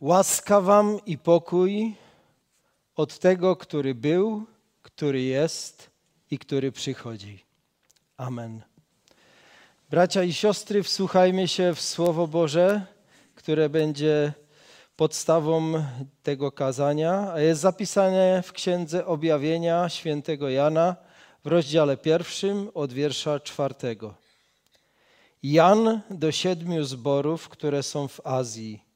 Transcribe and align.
Łaska 0.00 0.60
wam 0.60 1.00
i 1.06 1.18
pokój 1.18 1.94
od 2.96 3.18
tego, 3.18 3.56
który 3.56 3.94
był, 3.94 4.46
który 4.82 5.22
jest 5.22 5.90
i 6.30 6.38
który 6.38 6.72
przychodzi. 6.72 7.44
Amen. 8.16 8.62
Bracia 9.90 10.22
i 10.22 10.32
siostry, 10.32 10.82
wsłuchajmy 10.82 11.48
się 11.48 11.74
w 11.74 11.80
Słowo 11.80 12.26
Boże, 12.26 12.86
które 13.34 13.68
będzie 13.68 14.32
podstawą 14.96 15.84
tego 16.22 16.52
kazania, 16.52 17.32
a 17.32 17.40
jest 17.40 17.60
zapisane 17.60 18.42
w 18.42 18.52
Księdze 18.52 19.06
Objawienia 19.06 19.88
świętego 19.88 20.48
Jana 20.48 20.96
w 21.44 21.46
rozdziale 21.46 21.96
pierwszym 21.96 22.70
od 22.74 22.92
wiersza 22.92 23.40
czwartego. 23.40 24.14
Jan 25.42 26.00
do 26.10 26.32
siedmiu 26.32 26.84
zborów, 26.84 27.48
które 27.48 27.82
są 27.82 28.08
w 28.08 28.26
Azji. 28.26 28.87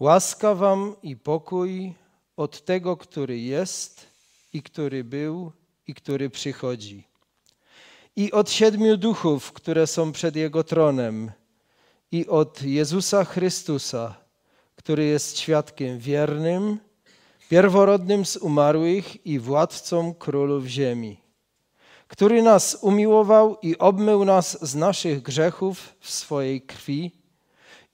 Łaska 0.00 0.54
wam 0.54 0.96
i 1.02 1.16
pokój 1.16 1.94
od 2.36 2.64
tego, 2.64 2.96
który 2.96 3.38
jest 3.38 4.06
i 4.52 4.62
który 4.62 5.04
był 5.04 5.52
i 5.86 5.94
który 5.94 6.30
przychodzi. 6.30 7.06
I 8.16 8.32
od 8.32 8.50
siedmiu 8.50 8.96
duchów, 8.96 9.52
które 9.52 9.86
są 9.86 10.12
przed 10.12 10.36
Jego 10.36 10.64
tronem, 10.64 11.32
i 12.12 12.26
od 12.26 12.62
Jezusa 12.62 13.24
Chrystusa, 13.24 14.14
który 14.76 15.04
jest 15.04 15.38
świadkiem 15.38 15.98
wiernym, 15.98 16.78
pierworodnym 17.48 18.26
z 18.26 18.36
umarłych 18.36 19.26
i 19.26 19.38
władcą 19.38 20.14
królów 20.14 20.66
ziemi, 20.66 21.20
który 22.08 22.42
nas 22.42 22.78
umiłował 22.80 23.58
i 23.62 23.78
obmył 23.78 24.24
nas 24.24 24.68
z 24.68 24.74
naszych 24.74 25.22
grzechów 25.22 25.94
w 26.00 26.10
swojej 26.10 26.62
krwi 26.62 27.19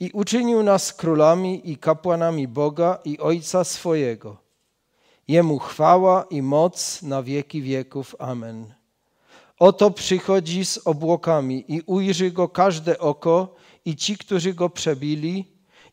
i 0.00 0.10
uczynił 0.12 0.62
nas 0.62 0.92
królami 0.92 1.70
i 1.70 1.76
kapłanami 1.76 2.48
Boga 2.48 2.98
i 3.04 3.18
Ojca 3.18 3.64
swojego. 3.64 4.36
Jemu 5.28 5.58
chwała 5.58 6.26
i 6.30 6.42
moc 6.42 7.02
na 7.02 7.22
wieki 7.22 7.62
wieków. 7.62 8.16
Amen. 8.18 8.74
Oto 9.58 9.90
przychodzi 9.90 10.64
z 10.64 10.78
obłokami 10.86 11.64
i 11.68 11.82
ujrzy 11.86 12.30
go 12.30 12.48
każde 12.48 12.98
oko 12.98 13.54
i 13.84 13.96
ci, 13.96 14.18
którzy 14.18 14.54
go 14.54 14.70
przebili 14.70 15.44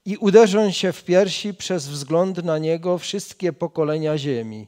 i 0.06 0.18
uderzą 0.18 0.72
się 0.72 0.92
w 0.92 1.04
piersi 1.04 1.54
przez 1.54 1.88
wzgląd 1.88 2.44
na 2.44 2.58
niego 2.58 2.98
wszystkie 2.98 3.54
pokolenia 3.54 4.18
ziemi. 4.18 4.68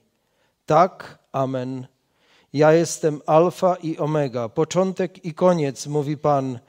Tak, 0.65 1.19
amen. 1.31 1.87
Ja 2.53 2.73
jestem 2.73 3.21
Alfa 3.25 3.75
i 3.75 3.97
Omega, 3.97 4.49
początek 4.49 5.25
i 5.25 5.33
koniec, 5.33 5.87
mówi 5.87 6.17
Pan, 6.17 6.59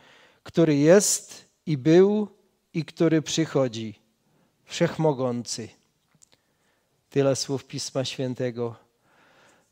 który 0.43 0.77
jest 0.77 1.47
i 1.67 1.77
był 1.77 2.36
i 2.77 2.85
który 2.85 3.23
przychodzi, 3.23 3.95
wszechmogący. 4.65 5.69
Tyle 7.11 7.37
słów 7.37 7.65
Pisma 7.65 8.05
Świętego. 8.05 8.75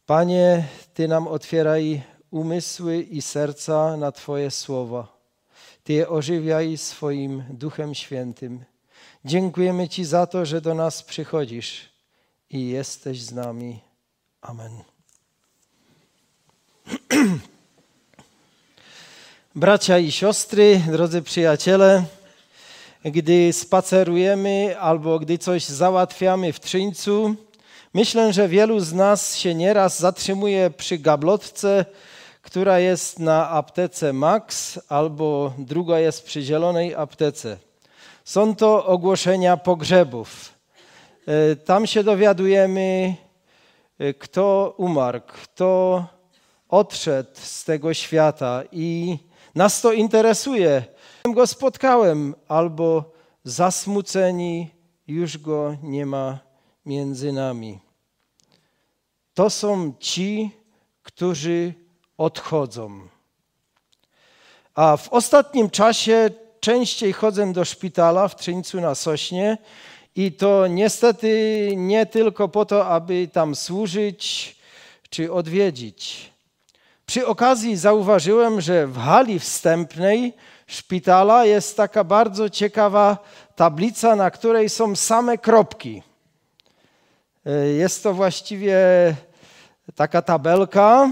Panie, 0.06 0.68
Ty 0.94 1.08
nam 1.08 1.28
otwieraj 1.28 2.02
umysły 2.30 3.02
i 3.02 3.22
serca 3.22 3.96
na 3.96 4.12
Twoje 4.12 4.50
słowa. 4.50 5.18
Ty 5.82 5.92
je 5.92 6.08
ożywiaj 6.08 6.76
swoim 6.76 7.44
Duchem 7.50 7.94
Świętym. 7.94 8.64
Dziękujemy 9.24 9.88
Ci 9.88 10.04
za 10.04 10.26
to, 10.26 10.46
że 10.46 10.60
do 10.60 10.74
nas 10.74 11.02
przychodzisz 11.02 11.88
i 12.50 12.68
jesteś 12.68 13.22
z 13.22 13.32
nami. 13.32 13.80
Amen. 14.40 14.82
Bracia 19.54 19.98
i 19.98 20.12
siostry, 20.12 20.82
drodzy 20.86 21.22
przyjaciele, 21.22 22.04
gdy 23.04 23.52
spacerujemy 23.52 24.76
albo 24.80 25.18
gdy 25.18 25.38
coś 25.38 25.64
załatwiamy 25.64 26.52
w 26.52 26.60
Trzyńcu, 26.60 27.34
myślę, 27.94 28.32
że 28.32 28.48
wielu 28.48 28.80
z 28.80 28.92
nas 28.92 29.36
się 29.36 29.54
nieraz 29.54 30.00
zatrzymuje 30.00 30.70
przy 30.70 30.98
gablotce, 30.98 31.84
która 32.42 32.78
jest 32.78 33.18
na 33.18 33.50
aptece 33.50 34.12
Max, 34.12 34.80
albo 34.88 35.52
druga 35.58 35.98
jest 35.98 36.24
przy 36.24 36.42
zielonej 36.42 36.94
aptece. 36.94 37.56
Są 38.24 38.56
to 38.56 38.86
ogłoszenia 38.86 39.56
pogrzebów. 39.56 40.52
E, 41.26 41.56
tam 41.56 41.86
się 41.86 42.04
dowiadujemy, 42.04 43.14
e, 43.98 44.14
kto 44.14 44.74
umarł, 44.76 45.20
kto 45.26 46.04
odszedł 46.68 47.30
z 47.34 47.64
tego 47.64 47.94
świata 47.94 48.62
i 48.72 49.18
nas 49.54 49.80
to 49.80 49.92
interesuje 49.92 50.93
go 51.32 51.46
spotkałem, 51.46 52.34
albo 52.48 53.12
zasmuceni, 53.44 54.70
już 55.06 55.38
go 55.38 55.76
nie 55.82 56.06
ma 56.06 56.38
między 56.86 57.32
nami. 57.32 57.78
To 59.34 59.50
są 59.50 59.94
ci, 59.98 60.50
którzy 61.02 61.74
odchodzą. 62.18 63.00
A 64.74 64.96
w 64.96 65.08
ostatnim 65.08 65.70
czasie 65.70 66.30
częściej 66.60 67.12
chodzę 67.12 67.52
do 67.52 67.64
szpitala 67.64 68.28
w 68.28 68.36
Trzyńcu 68.36 68.80
na 68.80 68.94
Sośnie 68.94 69.58
i 70.16 70.32
to 70.32 70.66
niestety 70.66 71.70
nie 71.76 72.06
tylko 72.06 72.48
po 72.48 72.64
to, 72.64 72.86
aby 72.86 73.28
tam 73.32 73.54
służyć 73.54 74.56
czy 75.10 75.32
odwiedzić. 75.32 76.30
Przy 77.06 77.26
okazji 77.26 77.76
zauważyłem, 77.76 78.60
że 78.60 78.86
w 78.86 78.98
hali 78.98 79.38
wstępnej 79.38 80.32
szpitala 80.66 81.44
jest 81.44 81.76
taka 81.76 82.04
bardzo 82.04 82.50
ciekawa 82.50 83.18
tablica, 83.56 84.16
na 84.16 84.30
której 84.30 84.68
są 84.68 84.96
same 84.96 85.38
kropki. 85.38 86.02
E, 87.46 87.66
jest 87.66 88.02
to 88.02 88.14
właściwie 88.14 88.76
taka 89.94 90.22
tabelka, 90.22 91.10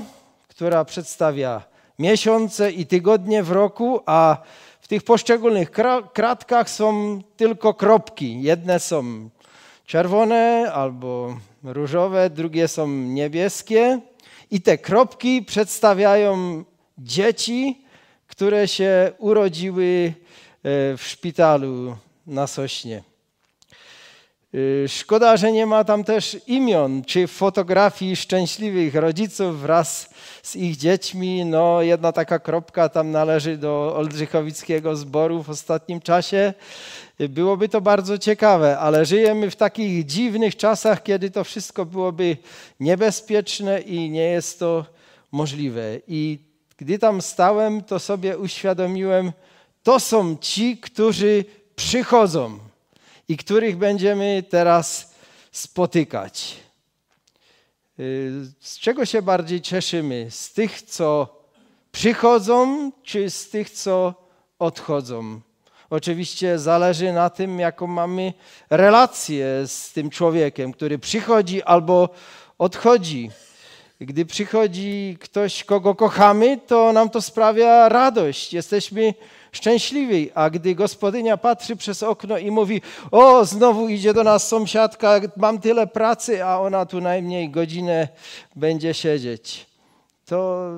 która 0.49 0.85
przedstawia 0.85 1.63
miesiące 1.99 2.73
i 2.73 2.87
tygodnie 2.87 3.43
w 3.43 3.51
roku, 3.51 4.01
a 4.07 4.37
w 4.81 4.89
tych 4.89 5.03
poszczególnych 5.03 5.71
kratkach 6.13 6.71
są 6.71 7.21
tylko 7.37 7.75
kropki. 7.75 8.43
Jedne 8.43 8.81
są 8.81 9.29
czerwone 9.87 10.73
albo 10.75 11.37
różowe, 11.65 12.31
drugie 12.31 12.69
są 12.69 12.89
niebieskie. 12.89 14.01
I 14.51 14.61
te 14.61 14.79
kropki 14.79 15.43
przedstawiają 15.43 16.65
dzieci, 16.99 17.81
które 18.32 18.69
się 18.69 19.12
urodziły 19.19 20.12
e, 20.15 20.97
w 20.97 21.03
szpitalu 21.03 21.97
na 22.26 22.47
Sośnie. 22.47 23.03
E, 24.54 24.88
szkoda, 24.88 25.37
że 25.37 25.53
nie 25.53 25.66
ma 25.66 25.84
tam 25.84 26.04
też 26.04 26.37
imion 26.47 27.04
czy 27.04 27.26
fotografii 27.26 28.16
szczęśliwych 28.16 28.94
rodziców 28.94 29.60
wraz 29.60 30.15
z 30.42 30.56
ich 30.56 30.76
dziećmi. 30.76 31.44
No, 31.44 31.82
jedna 31.82 32.12
taka 32.12 32.38
kropka 32.38 32.88
tam 32.88 33.10
należy 33.10 33.56
do 33.56 33.94
Oldrzychowickiego 33.97 34.97
zboru 34.97 35.42
w 35.42 35.50
ostatnim 35.50 36.00
czasie. 36.00 36.54
E, 37.19 37.28
byłoby 37.28 37.69
to 37.69 37.81
bardzo 37.81 38.19
ciekawe, 38.19 38.78
ale 38.78 39.04
żyjemy 39.04 39.50
w 39.50 39.56
takich 39.56 40.06
dziwnych 40.06 40.56
czasach, 40.56 41.03
kiedy 41.03 41.31
to 41.31 41.44
wszystko 41.44 41.87
byłoby 41.87 42.37
niebezpieczne 42.81 43.81
i 43.81 44.10
nie 44.10 44.28
jest 44.31 44.59
to 44.59 44.84
możliwe. 45.32 45.98
I 46.09 46.52
gdy 46.82 46.98
tam 46.98 47.22
stałem, 47.22 47.84
to 47.84 47.98
sobie 47.98 48.38
uświadomiłem, 48.38 49.32
to 49.82 50.00
są 50.00 50.37
ci, 50.37 50.78
którzy 50.78 51.44
przychodzą 51.76 52.59
i 53.28 53.37
których 53.37 53.76
będziemy 53.76 54.44
teraz 54.50 55.15
spotykać. 55.53 56.56
Y, 57.98 58.31
z 58.60 58.78
czego 58.78 59.04
się 59.06 59.22
bardziej 59.22 59.60
cieszymy? 59.60 60.26
Z 60.31 60.53
tych, 60.53 60.82
co 60.82 61.37
przychodzą, 61.92 62.92
czy 63.03 63.31
z 63.31 63.50
tych, 63.50 63.71
co 63.71 64.15
odchodzą? 64.59 65.41
Oczywiście 65.91 66.59
zależy 66.59 67.12
na 67.12 67.31
tym, 67.31 67.59
jaką 67.59 67.87
mamy 67.87 68.33
relację 68.71 69.47
z 69.66 69.92
tym 69.92 70.10
człowiekiem, 70.10 70.72
który 70.72 70.98
przychodzi 70.98 71.62
albo 71.62 72.09
odchodzi. 72.59 73.30
Gdy 74.07 74.27
przychodzi 74.27 75.16
ktoś, 75.21 75.65
kogo 75.65 75.95
kochamy, 75.95 76.59
to 76.66 76.93
nam 76.93 77.10
to 77.10 77.22
sprawia 77.22 77.89
radość. 77.89 78.53
Jesteśmy 78.53 79.15
szczęśliwi. 79.53 80.31
A 80.34 80.51
gdy 80.51 80.75
gospodynia 80.75 81.37
patrzy 81.37 81.77
przez 81.77 82.03
okno 82.03 82.39
i 82.39 82.51
mówi: 82.51 82.83
O, 83.10 83.45
znowu 83.45 83.89
idzie 83.89 84.15
do 84.15 84.25
nas 84.25 84.49
sąsiadka, 84.49 85.21
mam 85.37 85.60
tyle 85.60 85.87
pracy, 85.87 86.45
a 86.45 86.60
ona 86.60 86.87
tu 86.87 87.01
najmniej 87.01 87.51
godzinę 87.51 88.09
będzie 88.57 88.95
siedzieć, 88.95 89.66
to 90.27 90.69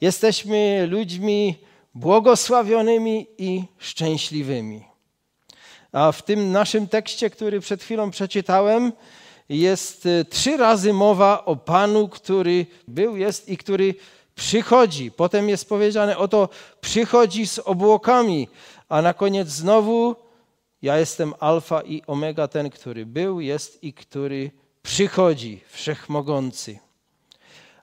jesteśmy 0.00 0.86
ludźmi 0.90 1.58
błogosławionymi 1.94 3.26
i 3.38 3.64
szczęśliwymi. 3.78 4.84
A 5.92 6.12
w 6.12 6.22
tym 6.22 6.52
naszym 6.52 6.88
tekście, 6.88 7.30
który 7.30 7.60
przed 7.60 7.82
chwilą 7.82 8.10
przeczytałem, 8.10 8.92
jest 9.48 10.06
e, 10.06 10.24
trzy 10.24 10.56
razy 10.56 10.92
mowa 10.92 11.44
o 11.44 11.56
Panu, 11.56 12.08
który 12.08 12.66
był, 12.88 13.16
jest 13.16 13.48
i 13.48 13.56
który 13.56 13.94
przychodzi. 14.34 15.10
Potem 15.10 15.48
jest 15.48 15.68
powiedziane, 15.68 16.18
oto 16.18 16.48
przychodzi 16.80 17.46
z 17.46 17.58
obłokami, 17.58 18.48
a 18.88 19.02
na 19.02 19.14
koniec 19.14 19.48
znowu 19.48 20.16
Ja 20.82 20.98
jestem 20.98 21.34
Alfa 21.40 21.82
i 21.82 22.02
Omega, 22.06 22.48
ten, 22.48 22.70
który 22.70 23.06
był, 23.06 23.40
jest 23.40 23.84
i 23.84 23.92
który 23.92 24.50
przychodzi, 24.82 25.60
wszechmogący. 25.68 26.78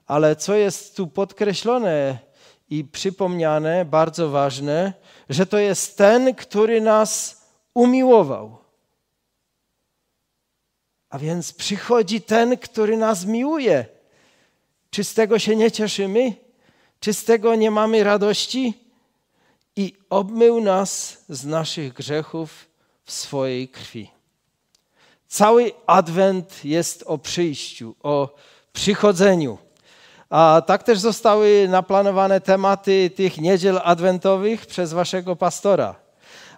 Ale 0.06 0.36
co 0.36 0.54
jest 0.54 0.96
tu 0.96 1.06
podkreślone 1.06 2.18
i 2.70 2.84
przypomniane, 2.84 3.84
bardzo 3.84 4.28
ważne, 4.28 4.92
że 5.28 5.46
to 5.46 5.58
jest 5.58 5.98
ten, 5.98 6.34
który 6.34 6.80
nas 6.80 7.42
umiłował. 7.74 8.59
A 11.10 11.18
więc 11.18 11.52
przychodzi 11.52 12.20
ten, 12.22 12.58
który 12.58 12.96
nas 12.96 13.24
miłuje. 13.24 13.86
Czy 14.90 15.04
z 15.04 15.14
tego 15.14 15.38
się 15.38 15.56
nie 15.56 15.70
cieszymy? 15.70 16.34
Czy 17.00 17.14
z 17.14 17.24
tego 17.24 17.54
nie 17.54 17.70
mamy 17.70 18.04
radości? 18.04 18.84
I 19.76 19.94
obmył 20.10 20.60
nas 20.60 21.18
z 21.28 21.44
naszych 21.44 21.92
grzechów 21.92 22.66
w 23.04 23.12
swojej 23.12 23.68
krwi. 23.68 24.10
Cały 25.28 25.72
adwent 25.86 26.64
jest 26.64 27.04
o 27.06 27.18
przyjściu, 27.18 27.94
o 28.02 28.34
przychodzeniu. 28.72 29.58
A 30.30 30.62
tak 30.66 30.82
też 30.82 30.98
zostały 30.98 31.66
naplanowane 31.68 32.40
tematy 32.40 33.10
tych 33.16 33.38
niedziel 33.38 33.80
adwentowych 33.84 34.66
przez 34.66 34.92
waszego 34.92 35.36
pastora. 35.36 35.94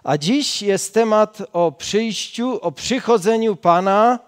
A 0.03 0.17
dziś 0.17 0.61
jest 0.61 0.93
temat 0.93 1.37
o 1.53 1.71
przyjściu, 1.71 2.59
o 2.61 2.71
przychodzeniu 2.71 3.55
Pana, 3.55 4.19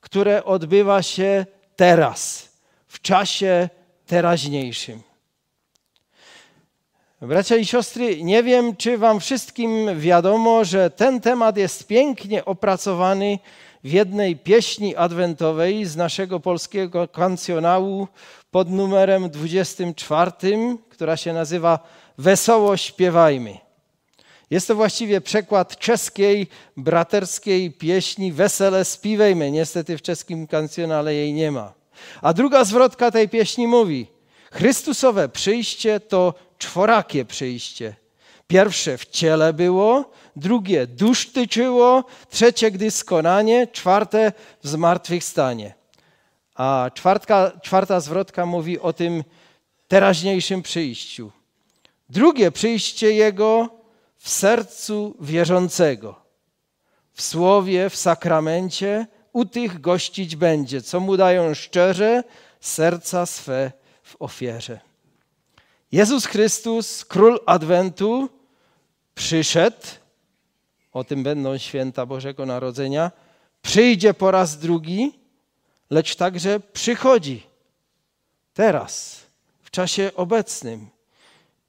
które 0.00 0.44
odbywa 0.44 1.02
się 1.02 1.46
teraz, 1.76 2.48
w 2.86 3.00
czasie 3.00 3.68
teraźniejszym. 4.06 5.02
Bracia 7.22 7.56
i 7.56 7.66
siostry, 7.66 8.22
nie 8.22 8.42
wiem, 8.42 8.76
czy 8.76 8.98
Wam 8.98 9.20
wszystkim 9.20 10.00
wiadomo, 10.00 10.64
że 10.64 10.90
ten 10.90 11.20
temat 11.20 11.56
jest 11.56 11.86
pięknie 11.86 12.44
opracowany 12.44 13.38
w 13.84 13.92
jednej 13.92 14.36
pieśni 14.36 14.96
adwentowej 14.96 15.84
z 15.84 15.96
naszego 15.96 16.40
polskiego 16.40 17.08
kancjonału 17.08 18.08
pod 18.50 18.70
numerem 18.70 19.30
24, 19.30 20.32
która 20.88 21.16
się 21.16 21.32
nazywa 21.32 21.78
Wesoło 22.18 22.76
śpiewajmy. 22.76 23.69
Jest 24.50 24.68
to 24.68 24.74
właściwie 24.74 25.20
przekład 25.20 25.78
czeskiej, 25.78 26.46
braterskiej 26.76 27.70
pieśni 27.70 28.32
Wesele 28.32 28.84
śpiewajmy. 28.84 29.50
Niestety 29.50 29.98
w 29.98 30.02
czeskim 30.02 30.46
kancjonale 30.46 31.14
jej 31.14 31.32
nie 31.32 31.50
ma. 31.50 31.72
A 32.22 32.32
druga 32.32 32.64
zwrotka 32.64 33.10
tej 33.10 33.28
pieśni 33.28 33.66
mówi: 33.66 34.06
Chrystusowe 34.52 35.28
przyjście 35.28 36.00
to 36.00 36.34
czworakie 36.58 37.24
przyjście. 37.24 37.94
Pierwsze 38.46 38.98
w 38.98 39.06
ciele 39.06 39.52
było, 39.52 40.10
drugie 40.36 40.86
dusz 40.86 41.26
tyczyło, 41.32 42.04
trzecie 42.30 42.70
gdy 42.70 42.90
skonanie, 42.90 43.66
czwarte 43.66 44.32
w 44.62 44.68
zmartwychwstanie. 44.68 45.74
A 46.54 46.90
czwartka, 46.94 47.52
czwarta 47.62 48.00
zwrotka 48.00 48.46
mówi 48.46 48.78
o 48.78 48.92
tym 48.92 49.24
teraźniejszym 49.88 50.62
przyjściu. 50.62 51.30
Drugie 52.08 52.50
przyjście 52.50 53.12
Jego 53.12 53.79
w 54.20 54.28
sercu 54.28 55.16
wierzącego. 55.20 56.20
W 57.12 57.22
słowie, 57.22 57.90
w 57.90 57.96
sakramencie 57.96 59.06
u 59.32 59.44
tych 59.44 59.80
gościć 59.80 60.36
będzie, 60.36 60.82
co 60.82 61.00
mu 61.00 61.16
dają 61.16 61.54
szczerze 61.54 62.24
serca 62.60 63.26
swe 63.26 63.72
w 64.02 64.16
ofierze. 64.18 64.80
Jezus 65.92 66.26
Chrystus, 66.26 67.04
król 67.04 67.40
Adwentu, 67.46 68.28
przyszedł, 69.14 69.86
o 70.92 71.04
tym 71.04 71.22
będą 71.22 71.58
święta 71.58 72.06
Bożego 72.06 72.46
Narodzenia, 72.46 73.10
przyjdzie 73.62 74.14
po 74.14 74.30
raz 74.30 74.58
drugi, 74.58 75.18
lecz 75.90 76.16
także 76.16 76.60
przychodzi 76.60 77.46
teraz, 78.54 79.20
w 79.62 79.70
czasie 79.70 80.10
obecnym. 80.16 80.99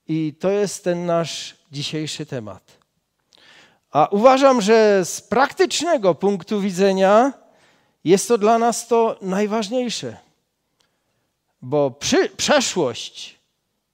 I 0.07 0.33
to 0.39 0.50
jest 0.50 0.83
ten 0.83 1.06
nasz 1.06 1.56
dzisiejszy 1.71 2.25
temat. 2.25 2.77
A 3.92 4.07
uważam, 4.12 4.62
że 4.62 5.06
z 5.06 5.21
praktycznego 5.21 6.15
punktu 6.15 6.62
widzenia 6.62 7.33
jest 8.03 8.27
to 8.27 8.38
dla 8.38 8.57
nas 8.57 8.88
to 8.88 9.18
najważniejsze. 9.21 10.18
Bo 11.62 11.92
przy, 11.92 12.30
przeszłość, 12.30 13.39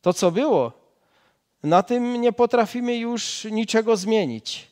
to 0.01 0.13
co 0.13 0.31
było, 0.31 0.71
na 1.63 1.83
tym 1.83 2.21
nie 2.21 2.33
potrafimy 2.33 2.98
już 2.98 3.44
niczego 3.44 3.98
zmienić. 3.98 4.68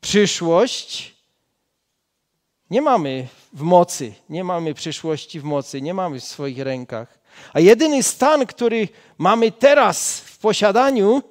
Przyszłość 0.00 1.13
nie 2.70 2.82
mamy 2.82 3.28
w 3.52 3.62
mocy, 3.62 4.12
nie 4.28 4.44
mamy 4.44 4.74
przyszłości 4.74 5.40
w 5.40 5.44
mocy, 5.44 5.82
nie 5.82 5.94
mamy 5.94 6.20
w 6.20 6.24
swoich 6.24 6.58
rękach. 6.58 7.18
A 7.52 7.60
jedyny 7.60 8.02
stan, 8.02 8.46
który 8.46 8.88
mamy 9.18 9.52
teraz 9.52 10.20
w 10.20 10.38
posiadaniu, 10.38 11.22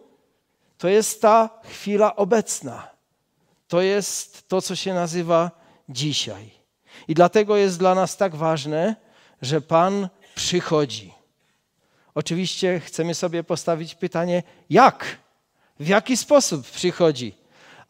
to 0.77 0.87
jest 0.87 1.21
ta 1.21 1.49
chwila 1.63 2.15
obecna. 2.15 2.87
To 3.67 3.81
jest 3.81 4.47
to, 4.47 4.61
co 4.61 4.75
się 4.75 4.93
nazywa 4.93 5.51
dzisiaj. 5.89 6.51
I 7.07 7.13
dlatego 7.13 7.57
jest 7.57 7.79
dla 7.79 7.95
nas 7.95 8.17
tak 8.17 8.35
ważne, 8.35 8.95
że 9.41 9.61
Pan 9.61 10.09
przychodzi. 10.35 11.13
Oczywiście 12.15 12.79
chcemy 12.79 13.15
sobie 13.15 13.43
postawić 13.43 13.95
pytanie, 13.95 14.43
jak? 14.69 15.17
W 15.79 15.87
jaki 15.87 16.17
sposób 16.17 16.71
przychodzi? 16.71 17.42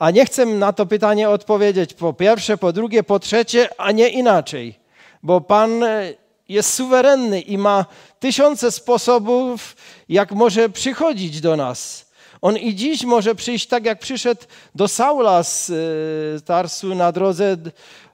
A 0.04 0.12
nie 0.12 0.26
chcę 0.26 0.46
na 0.46 0.74
to 0.74 0.86
pytanie 0.86 1.30
odpowiedzieć 1.30 1.94
po 1.94 2.14
pierwsze, 2.14 2.58
po 2.58 2.74
drugie, 2.74 3.04
po 3.04 3.20
trzecie, 3.20 3.70
a 3.78 3.92
nie 3.92 4.10
inaczej, 4.10 4.80
bo 5.24 5.42
Pan 5.42 5.84
e, 5.84 6.14
jest 6.50 6.74
suwerenny 6.74 7.42
i 7.42 7.58
ma 7.58 7.86
tysiące 8.20 8.72
sposobów, 8.72 9.76
jak 10.10 10.32
może 10.32 10.70
przychodzić 10.70 11.42
do 11.42 11.56
nas. 11.56 12.12
On 12.42 12.58
i 12.58 12.76
dziś 12.76 13.04
może 13.04 13.36
przyjść 13.36 13.68
tak, 13.68 13.86
jak 13.86 14.00
przyszedł 14.00 14.42
do 14.76 14.88
Saula 14.88 15.44
z 15.44 15.70
e, 15.70 16.42
Tarsu 16.42 16.96
na 16.96 17.12
drodze 17.12 17.58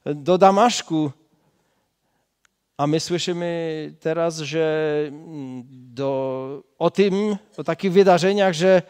do 0.06 0.38
Damaszku. 0.38 1.12
A 2.78 2.88
my 2.88 3.00
słyszymy 3.00 3.94
teraz, 4.00 4.38
że 4.38 5.04
mm, 5.08 5.64
do, 5.70 6.64
o 6.80 6.90
tym, 6.90 7.38
o 7.58 7.64
takich 7.64 7.92
wydarzeniach, 7.92 8.54
że 8.54 8.82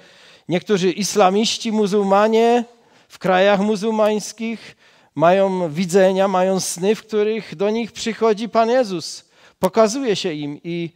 niektórzy 0.49 0.91
islamiści, 0.91 1.71
muzułmanie 1.71 2.63
w 3.09 3.19
krajach 3.19 3.59
muzułmańskich 3.59 4.75
mają 5.15 5.73
widzenia, 5.73 6.27
mają 6.27 6.59
sny, 6.59 6.95
w 6.95 7.01
których 7.01 7.55
do 7.55 7.69
nich 7.69 7.91
przychodzi 7.91 8.49
Pan 8.49 8.69
Jezus. 8.69 9.29
Pokazuje 9.59 10.15
się 10.15 10.33
im 10.33 10.59
i 10.63 10.89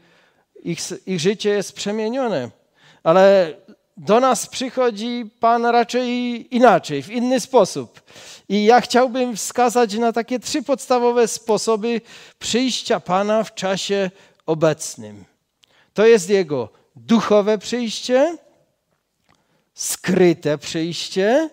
ich, 0.63 0.79
ich 1.05 1.19
życie 1.19 1.49
jest 1.49 1.73
przemienione. 1.73 2.49
Ale 3.03 3.53
do 3.97 4.19
nas 4.19 4.47
przychodzi 4.47 5.29
Pan 5.39 5.65
raczej 5.65 6.07
inaczej, 6.55 7.03
w 7.03 7.11
inny 7.11 7.39
sposób. 7.39 8.01
I 8.49 8.65
ja 8.65 8.81
chciałbym 8.81 9.35
wskazać 9.35 9.93
na 9.93 10.11
takie 10.11 10.39
trzy 10.39 10.63
podstawowe 10.63 11.27
sposoby 11.27 12.01
przyjścia 12.39 12.99
Pana 12.99 13.43
w 13.43 13.55
czasie 13.55 14.11
obecnym. 14.45 15.25
To 15.93 16.05
jest 16.05 16.29
Jego 16.29 16.69
duchowe 16.95 17.57
przyjście, 17.57 18.37
skryte 19.73 20.57
przyjście 20.57 21.49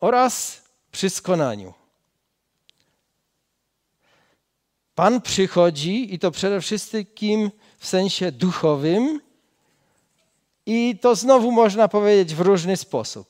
oraz 0.00 0.62
przy 0.92 1.10
skonaniu. 1.10 1.74
Pan 4.94 5.20
przychodzi 5.20 6.14
i 6.14 6.18
to 6.18 6.30
przede 6.30 6.60
wszystkim 6.60 7.50
w 7.78 7.86
sensie 7.86 8.32
duchowym, 8.32 9.20
i 10.66 10.98
to 11.00 11.14
znowu 11.14 11.52
można 11.52 11.88
powiedzieć 11.88 12.34
w 12.34 12.40
różny 12.40 12.76
sposób. 12.76 13.28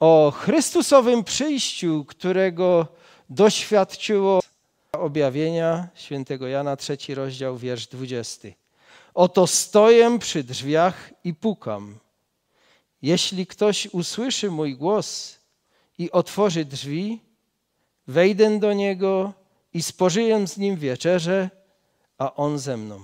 O 0.00 0.32
Chrystusowym 0.36 1.24
przyjściu, 1.24 2.04
którego 2.08 2.86
doświadczyło 3.30 4.40
objawienia 4.92 5.88
świętego 5.94 6.48
Jana, 6.48 6.76
trzeci 6.76 7.14
rozdział, 7.14 7.56
wiersz 7.56 7.86
20. 7.86 8.48
Oto 9.14 9.46
stoję 9.46 10.18
przy 10.18 10.44
drzwiach 10.44 11.10
i 11.24 11.34
pukam. 11.34 11.98
Jeśli 13.02 13.46
ktoś 13.46 13.86
usłyszy 13.86 14.50
mój 14.50 14.76
głos 14.76 15.38
i 15.98 16.10
otworzy 16.10 16.64
drzwi, 16.64 17.20
wejdę 18.06 18.58
do 18.58 18.72
niego 18.72 19.32
i 19.74 19.82
spożyję 19.82 20.46
z 20.46 20.56
nim 20.56 20.76
wieczerze, 20.76 21.50
a 22.18 22.34
on 22.34 22.58
ze 22.58 22.76
mną. 22.76 23.00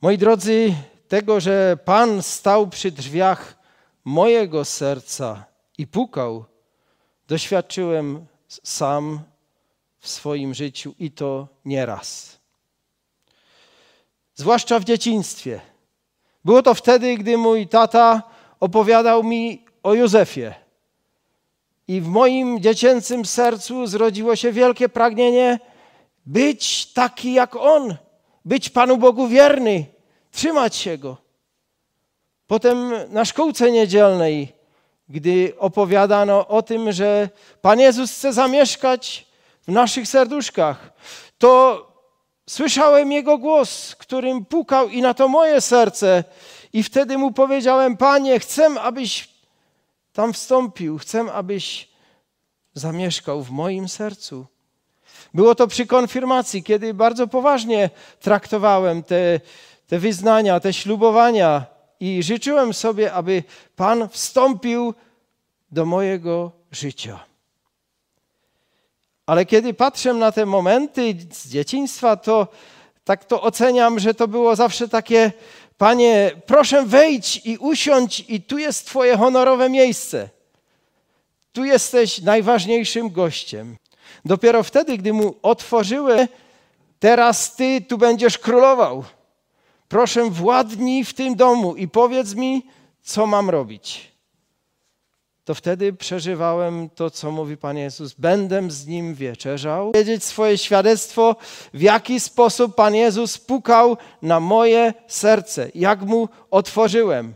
Moi 0.00 0.18
drodzy, 0.18 0.74
tego, 1.08 1.40
że 1.40 1.78
Pan 1.84 2.22
stał 2.22 2.68
przy 2.68 2.90
drzwiach 2.90 3.56
mojego 4.04 4.64
serca 4.64 5.44
i 5.78 5.86
pukał, 5.86 6.44
doświadczyłem 7.28 8.26
sam 8.62 9.20
w 9.98 10.08
swoim 10.08 10.54
życiu 10.54 10.94
i 10.98 11.10
to 11.10 11.48
nieraz. 11.64 12.38
Zwłaszcza 14.34 14.78
w 14.80 14.84
dzieciństwie. 14.84 15.60
Było 16.44 16.62
to 16.62 16.74
wtedy, 16.74 17.16
gdy 17.16 17.36
mój 17.36 17.68
tata 17.68 18.22
opowiadał 18.60 19.22
mi 19.22 19.64
o 19.82 19.94
Józefie. 19.94 20.54
I 21.88 22.00
w 22.00 22.08
moim 22.08 22.60
dziecięcym 22.60 23.24
sercu 23.24 23.86
zrodziło 23.86 24.36
się 24.36 24.52
wielkie 24.52 24.88
pragnienie 24.88 25.60
być 26.26 26.92
taki 26.92 27.32
jak 27.32 27.56
on, 27.56 27.96
być 28.44 28.70
Panu 28.70 28.96
Bogu 28.96 29.28
wierny, 29.28 29.86
trzymać 30.30 30.76
się 30.76 30.98
go. 30.98 31.16
Potem 32.46 32.92
na 33.08 33.24
szkółce 33.24 33.70
niedzielnej, 33.70 34.52
gdy 35.08 35.52
opowiadano 35.58 36.48
o 36.48 36.62
tym, 36.62 36.92
że 36.92 37.28
Pan 37.62 37.80
Jezus 37.80 38.12
chce 38.12 38.32
zamieszkać 38.32 39.26
w 39.62 39.72
naszych 39.72 40.08
serduszkach, 40.08 40.92
to 41.38 41.93
słyszałem 42.46 43.12
Jego 43.12 43.38
głos, 43.38 43.96
którym 43.98 44.44
pukał 44.44 44.88
i 44.88 45.02
na 45.02 45.14
to 45.14 45.28
moje 45.28 45.60
serce. 45.60 46.24
I 46.72 46.82
wtedy 46.82 47.18
mu 47.18 47.32
powiedziałem: 47.32 47.96
Panie, 47.96 48.40
chcę, 48.40 48.80
abyś 48.80 49.28
tam 50.12 50.32
wstąpił, 50.32 50.98
chcę, 50.98 51.32
abyś 51.32 51.88
zamieszkał 52.74 53.42
w 53.42 53.50
moim 53.50 53.88
sercu. 53.88 54.46
Było 55.34 55.54
to 55.54 55.66
przy 55.66 55.86
konfirmacji, 55.86 56.62
kiedy 56.62 56.94
bardzo 56.94 57.26
poważnie 57.26 57.90
traktowałem 58.20 59.02
te, 59.02 59.40
te 59.86 59.98
wyznania, 59.98 60.60
te 60.60 60.72
ślubowania 60.72 61.66
i 62.00 62.22
życzyłem 62.22 62.74
sobie, 62.74 63.12
aby 63.12 63.42
Pan 63.76 64.08
wstąpił 64.08 64.94
do 65.70 65.84
mojego 65.86 66.52
życia. 66.70 67.33
Ale 69.26 69.46
kiedy 69.46 69.74
patrzę 69.74 70.14
na 70.14 70.32
te 70.32 70.46
momenty 70.46 71.14
z 71.32 71.48
dzieciństwa, 71.48 72.16
to 72.16 72.48
tak 73.04 73.24
to 73.24 73.42
oceniam, 73.42 73.98
że 73.98 74.14
to 74.14 74.28
było 74.28 74.56
zawsze 74.56 74.88
takie: 74.88 75.32
Panie, 75.78 76.30
proszę 76.46 76.84
wejdź 76.86 77.40
i 77.44 77.58
usiądź, 77.58 78.24
i 78.28 78.42
tu 78.42 78.58
jest 78.58 78.86
Twoje 78.86 79.16
honorowe 79.16 79.68
miejsce. 79.68 80.28
Tu 81.52 81.64
jesteś 81.64 82.22
najważniejszym 82.22 83.10
gościem. 83.10 83.76
Dopiero 84.24 84.62
wtedy, 84.62 84.98
gdy 84.98 85.12
mu 85.12 85.34
otworzyły, 85.42 86.28
teraz 86.98 87.56
Ty 87.56 87.80
tu 87.80 87.98
będziesz 87.98 88.38
królował. 88.38 89.04
Proszę, 89.88 90.30
władnij 90.30 91.04
w 91.04 91.14
tym 91.14 91.34
domu 91.34 91.76
i 91.76 91.88
powiedz 91.88 92.34
mi, 92.34 92.66
co 93.02 93.26
mam 93.26 93.50
robić 93.50 94.13
to 95.44 95.54
wtedy 95.54 95.92
przeżywałem 95.92 96.88
to, 96.94 97.10
co 97.10 97.30
mówi 97.30 97.56
Pan 97.56 97.76
Jezus. 97.76 98.14
Będę 98.14 98.70
z 98.70 98.86
Nim 98.86 99.14
wieczerzał. 99.14 99.92
Wiedzieć 99.94 100.24
swoje 100.24 100.58
świadectwo, 100.58 101.36
w 101.74 101.80
jaki 101.80 102.20
sposób 102.20 102.74
Pan 102.74 102.94
Jezus 102.94 103.38
pukał 103.38 103.96
na 104.22 104.40
moje 104.40 104.94
serce, 105.06 105.68
jak 105.74 106.02
Mu 106.02 106.28
otworzyłem. 106.50 107.34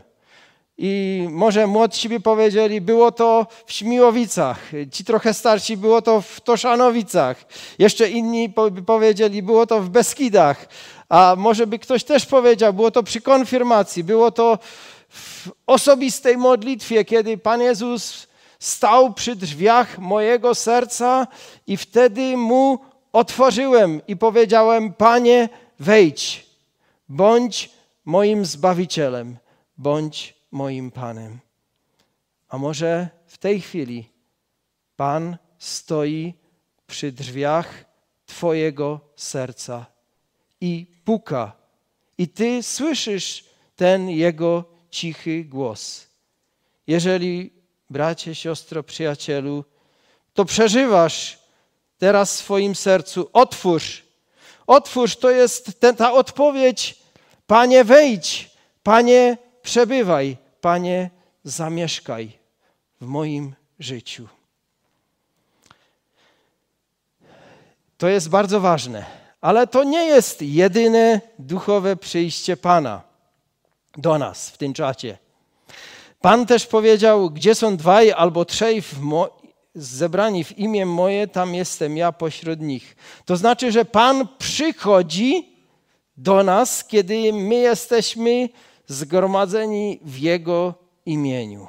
I 0.77 1.27
może 1.31 1.67
młodsi 1.67 2.09
by 2.09 2.19
powiedzieli, 2.19 2.81
było 2.81 3.11
to 3.11 3.47
w 3.65 3.73
Śmiłowicach, 3.73 4.71
ci 4.91 5.05
trochę 5.05 5.33
starsi, 5.33 5.77
było 5.77 6.01
to 6.01 6.21
w 6.21 6.41
Toszanowicach, 6.41 7.45
jeszcze 7.79 8.09
inni 8.09 8.49
by 8.49 8.81
powiedzieli, 8.81 9.43
było 9.43 9.67
to 9.67 9.81
w 9.81 9.89
Beskidach, 9.89 10.67
a 11.09 11.35
może 11.37 11.67
by 11.67 11.79
ktoś 11.79 12.03
też 12.03 12.25
powiedział, 12.25 12.73
było 12.73 12.91
to 12.91 13.03
przy 13.03 13.21
konfirmacji, 13.21 14.03
było 14.03 14.31
to 14.31 14.59
w 15.09 15.49
osobistej 15.67 16.37
modlitwie, 16.37 17.05
kiedy 17.05 17.37
Pan 17.37 17.61
Jezus 17.61 18.27
stał 18.59 19.13
przy 19.13 19.35
drzwiach 19.35 19.99
mojego 19.99 20.55
serca 20.55 21.27
i 21.67 21.77
wtedy 21.77 22.37
mu 22.37 22.79
otworzyłem 23.13 24.01
i 24.07 24.17
powiedziałem: 24.17 24.93
Panie, 24.93 25.49
wejdź, 25.79 26.45
bądź 27.09 27.69
moim 28.05 28.45
zbawicielem, 28.45 29.37
bądź 29.77 30.35
moim 30.51 30.91
Panem. 30.91 31.39
A 32.49 32.57
może 32.57 33.09
w 33.27 33.37
tej 33.37 33.61
chwili 33.61 34.09
Pan 34.95 35.37
stoi 35.57 36.33
przy 36.87 37.11
drzwiach 37.11 37.85
Twojego 38.25 38.99
serca 39.15 39.85
i 40.61 40.85
puka, 41.05 41.51
i 42.17 42.27
Ty 42.27 42.63
słyszysz 42.63 43.45
ten 43.75 44.09
Jego 44.09 44.78
cichy 44.91 45.43
głos. 45.43 46.07
Jeżeli, 46.87 47.53
bracie, 47.89 48.35
siostro, 48.35 48.83
przyjacielu, 48.83 49.65
to 50.33 50.45
przeżywasz 50.45 51.39
teraz 51.97 52.33
w 52.33 52.43
swoim 52.43 52.75
sercu, 52.75 53.29
otwórz. 53.33 54.03
Otwórz, 54.67 55.15
to 55.15 55.29
jest 55.29 55.79
ten, 55.79 55.95
ta 55.95 56.13
odpowiedź. 56.13 56.99
Panie, 57.47 57.83
wejdź. 57.83 58.49
Panie, 58.83 59.37
przebywaj. 59.61 60.37
Panie, 60.61 61.09
zamieszkaj 61.43 62.31
w 63.01 63.05
moim 63.05 63.55
życiu. 63.79 64.27
To 67.97 68.07
jest 68.07 68.29
bardzo 68.29 68.59
ważne, 68.59 69.05
ale 69.41 69.67
to 69.67 69.83
nie 69.83 70.05
jest 70.05 70.41
jedyne 70.41 71.21
duchowe 71.39 71.95
przyjście 71.95 72.57
Pana 72.57 73.08
do 74.01 74.17
nas 74.17 74.49
w 74.49 74.57
tym 74.57 74.73
czacie. 74.73 75.17
Pan 76.21 76.45
też 76.45 76.65
powiedział, 76.65 77.29
gdzie 77.29 77.55
są 77.55 77.77
dwaj 77.77 78.11
albo 78.11 78.45
trzej 78.45 78.83
zebrani 79.75 80.43
w 80.43 80.57
imię 80.57 80.85
moje, 80.85 81.27
tam 81.27 81.55
jestem 81.55 81.97
ja 81.97 82.11
pośród 82.11 82.59
nich. 82.59 82.95
To 83.25 83.37
znaczy, 83.37 83.71
że 83.71 83.85
Pan 83.85 84.27
przychodzi 84.37 85.49
do 86.17 86.43
nas, 86.43 86.83
kiedy 86.83 87.33
my 87.33 87.55
jesteśmy 87.55 88.49
zgromadzeni 88.87 89.99
w 90.03 90.17
Jego 90.17 90.73
imieniu. 91.05 91.67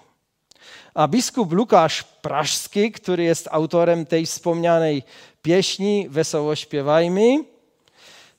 A 0.94 1.08
biskup 1.08 1.52
Lukasz 1.52 2.02
Praszski, 2.02 2.92
który 2.92 3.22
jest 3.22 3.48
autorem 3.50 4.06
tej 4.06 4.26
wspomnianej 4.26 5.02
pieśni 5.42 6.08
Wesoło 6.08 6.56
śpiewajmy, 6.56 7.44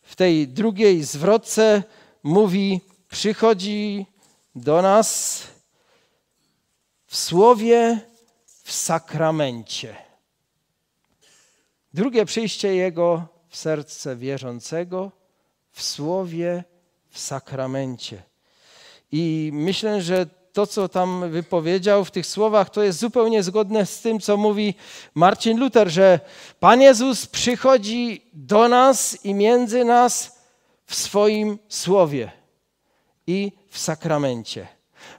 w 0.03 0.15
tej 0.15 0.47
drugiej 0.47 1.03
zwrotce 1.03 1.83
mówi 2.23 2.81
przychodzi 3.11 4.05
do 4.55 4.81
nas 4.81 5.43
w 7.05 7.17
słowie, 7.17 7.99
w 8.63 8.71
sakramencie. 8.71 9.95
Drugie 11.93 12.25
przyjście 12.25 12.75
Jego 12.75 13.27
w 13.49 13.57
serce 13.57 14.15
wierzącego, 14.15 15.11
w 15.71 15.81
słowie, 15.81 16.63
w 17.09 17.19
sakramencie. 17.19 18.23
I 19.11 19.49
myślę, 19.53 20.01
że 20.01 20.25
to, 20.53 20.67
co 20.67 20.89
tam 20.89 21.31
wypowiedział 21.31 22.05
w 22.05 22.11
tych 22.11 22.25
słowach, 22.25 22.69
to 22.69 22.83
jest 22.83 22.99
zupełnie 22.99 23.43
zgodne 23.43 23.85
z 23.85 24.01
tym, 24.01 24.19
co 24.19 24.37
mówi 24.37 24.73
Marcin 25.15 25.59
Luther, 25.59 25.89
że 25.89 26.19
Pan 26.59 26.81
Jezus 26.81 27.25
przychodzi 27.25 28.25
do 28.33 28.67
nas 28.67 29.25
i 29.25 29.33
między 29.33 29.85
nas 29.85 30.39
w 30.85 30.95
swoim 30.95 31.59
słowie 31.69 32.40
i 33.31 33.51
w 33.69 33.77
sakramencie. 33.79 34.67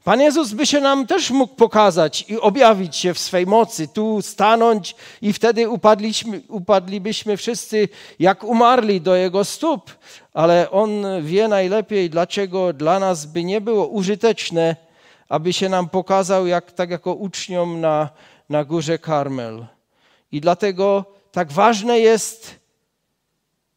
Pan 0.04 0.20
Jezus 0.20 0.52
by 0.52 0.66
się 0.66 0.80
nam 0.80 1.06
też 1.06 1.30
mógł 1.30 1.54
pokazać 1.54 2.24
i 2.28 2.40
objawić 2.40 2.96
się 2.96 3.14
w 3.14 3.18
swej 3.18 3.46
mocy, 3.46 3.88
tu 3.88 4.22
stanąć 4.22 4.96
i 5.22 5.32
wtedy 5.32 5.68
upadliśmy, 5.68 6.42
upadlibyśmy 6.48 7.36
wszyscy 7.36 7.88
jak 8.18 8.44
umarli 8.44 9.00
do 9.00 9.16
Jego 9.16 9.44
stóp, 9.44 9.90
ale 10.34 10.70
On 10.70 10.90
wie 11.22 11.48
najlepiej, 11.48 12.10
dlaczego 12.10 12.72
dla 12.72 12.98
nas 12.98 13.26
by 13.26 13.44
nie 13.44 13.60
było 13.60 13.86
użyteczne, 13.86 14.76
aby 15.28 15.52
się 15.52 15.68
nam 15.68 15.88
pokazał 15.88 16.46
jak, 16.46 16.72
tak 16.72 16.90
jako 16.90 17.14
uczniom 17.14 17.80
na, 17.80 18.08
na 18.48 18.64
górze 18.64 18.98
Karmel. 18.98 19.66
I 20.32 20.40
dlatego 20.40 21.04
tak 21.32 21.52
ważne 21.52 21.98
jest 21.98 22.54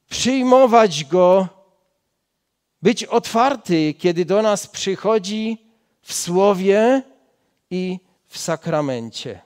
przyjmować 0.09 1.05
Go 1.05 1.54
być 2.85 3.03
otwarty, 3.03 3.93
kiedy 3.93 4.25
do 4.25 4.41
nas 4.41 4.67
przychodzi 4.67 5.57
w 6.01 6.13
słowie 6.13 7.03
i 7.69 7.99
w 8.27 8.37
sakramencie. 8.37 9.41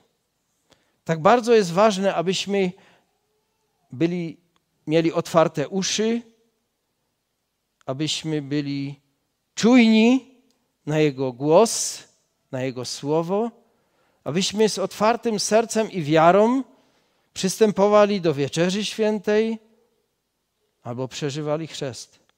Tak 1.04 1.22
bardzo 1.22 1.54
jest 1.54 1.72
ważne, 1.72 2.16
abyśmy 2.16 2.72
byli, 3.92 4.38
mieli 4.88 5.14
otwarte 5.14 5.70
uszy, 5.70 6.22
abyśmy 7.86 8.42
byli 8.42 9.00
czujni 9.56 10.36
na 10.86 11.00
Jego 11.00 11.34
głos, 11.34 12.04
na 12.52 12.62
Jego 12.62 12.86
słowo, 12.86 13.52
abyśmy 14.24 14.70
z 14.70 14.80
otwartym 14.80 15.40
sercem 15.40 15.92
i 15.92 16.04
wiarą 16.04 16.64
przystępowali 17.34 18.22
do 18.22 18.34
wieczerzy 18.34 18.86
świętej 18.86 19.60
albo 20.84 21.08
przeżywali 21.08 21.68
chrzest. 21.68 22.29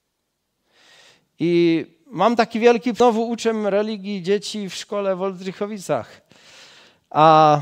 I 1.44 1.86
mam 2.06 2.36
taki 2.36 2.60
wielki, 2.60 2.94
znowu 2.94 3.28
uczę 3.28 3.52
religii 3.70 4.22
dzieci 4.22 4.68
w 4.68 4.74
szkole 4.74 5.16
w 5.16 5.22
Oldrichowicach. 5.22 6.20
A 7.10 7.60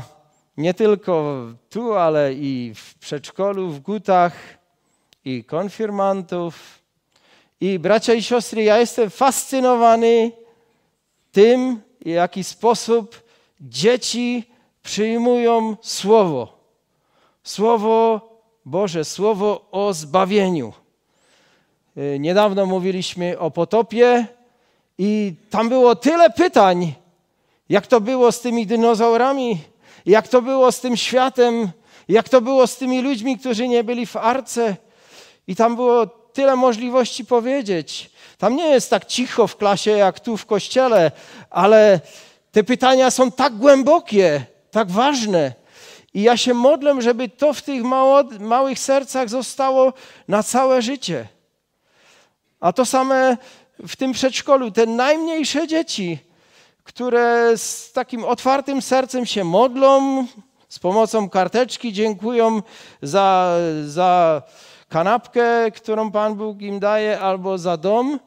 nie 0.57 0.73
tylko 0.73 1.35
tu, 1.69 1.93
ale 1.93 2.33
i 2.33 2.73
w 2.75 2.95
przedszkolu, 2.95 3.69
w 3.69 3.79
Gutach, 3.79 4.33
i 5.25 5.43
konfirmantów. 5.43 6.79
I 7.61 7.79
bracia 7.79 8.13
i 8.13 8.23
siostry, 8.23 8.63
ja 8.63 8.77
jestem 8.77 9.09
fascynowany 9.09 10.31
tym, 11.31 11.81
w 12.01 12.07
jaki 12.07 12.43
sposób 12.43 13.23
dzieci 13.61 14.43
przyjmują 14.83 15.77
słowo. 15.81 16.57
Słowo 17.43 18.21
Boże, 18.65 19.05
słowo 19.05 19.67
o 19.71 19.93
zbawieniu. 19.93 20.80
Y, 21.97 22.19
niedawno 22.19 22.65
mówiliśmy 22.65 23.39
o 23.39 23.51
potopie 23.51 24.25
i 24.97 25.33
tam 25.49 25.69
było 25.69 25.95
tyle 25.95 26.29
pytań, 26.29 26.93
jak 27.69 27.87
to 27.87 28.01
było 28.01 28.31
z 28.31 28.41
tymi 28.41 28.67
dinozaurami, 28.67 29.57
jak 30.05 30.27
to 30.27 30.41
było 30.41 30.71
z 30.71 30.79
tym 30.79 30.97
światem, 30.97 31.71
jak 32.07 32.29
to 32.29 32.41
było 32.41 32.67
z 32.67 32.77
tymi 32.77 33.01
ludźmi, 33.01 33.39
którzy 33.39 33.67
nie 33.67 33.83
byli 33.83 34.05
w 34.05 34.15
arce. 34.15 34.75
I 35.47 35.55
tam 35.55 35.75
było 35.75 36.07
tyle 36.07 36.55
możliwości 36.55 37.25
powiedzieć. 37.25 38.11
Tam 38.37 38.55
nie 38.55 38.67
jest 38.67 38.89
tak 38.89 39.05
cicho 39.05 39.47
w 39.47 39.57
klasie 39.57 39.91
jak 39.91 40.19
tu 40.19 40.37
w 40.37 40.45
kościele, 40.45 41.11
ale 41.49 41.99
te 42.51 42.63
pytania 42.63 43.11
są 43.11 43.31
tak 43.31 43.57
głębokie, 43.57 44.45
tak 44.71 44.91
ważne. 44.91 45.53
I 46.13 46.21
ja 46.21 46.37
się 46.37 46.53
modlę, 46.53 47.01
żeby 47.01 47.29
to 47.29 47.53
w 47.53 47.61
tych 47.61 47.83
mało, 47.83 48.23
małych 48.39 48.79
sercach 48.79 49.29
zostało 49.29 49.93
na 50.27 50.43
całe 50.43 50.81
życie. 50.81 51.27
A 52.61 52.73
to 52.73 52.85
same 52.85 53.37
w 53.87 53.95
tym 53.95 54.11
przedszkolu, 54.11 54.71
te 54.71 54.85
najmniejsze 54.85 55.67
dzieci, 55.67 56.17
które 56.83 57.57
z 57.57 57.91
takim 57.91 58.23
otwartym 58.25 58.81
sercem 58.81 59.25
się 59.25 59.43
modlą, 59.43 60.25
z 60.69 60.79
pomocą 60.79 61.29
karteczki 61.29 61.93
dziękują 61.93 62.61
za, 63.01 63.57
za 63.85 64.41
kanapkę, 64.89 65.71
którą 65.71 66.11
Pan 66.11 66.35
Bóg 66.35 66.61
im 66.61 66.79
daje, 66.79 67.19
albo 67.19 67.57
za 67.57 67.77
dom. 67.77 68.19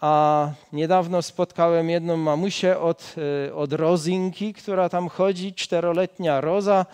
A 0.00 0.48
niedawno 0.72 1.22
spotkałem 1.22 1.90
jedną 1.90 2.16
mamusię 2.16 2.78
od, 2.78 3.14
e, 3.48 3.54
od 3.54 3.72
Rozinki, 3.72 4.54
która 4.54 4.88
tam 4.88 5.08
chodzi, 5.08 5.54
czteroletnia 5.54 6.40
Roza. 6.40 6.86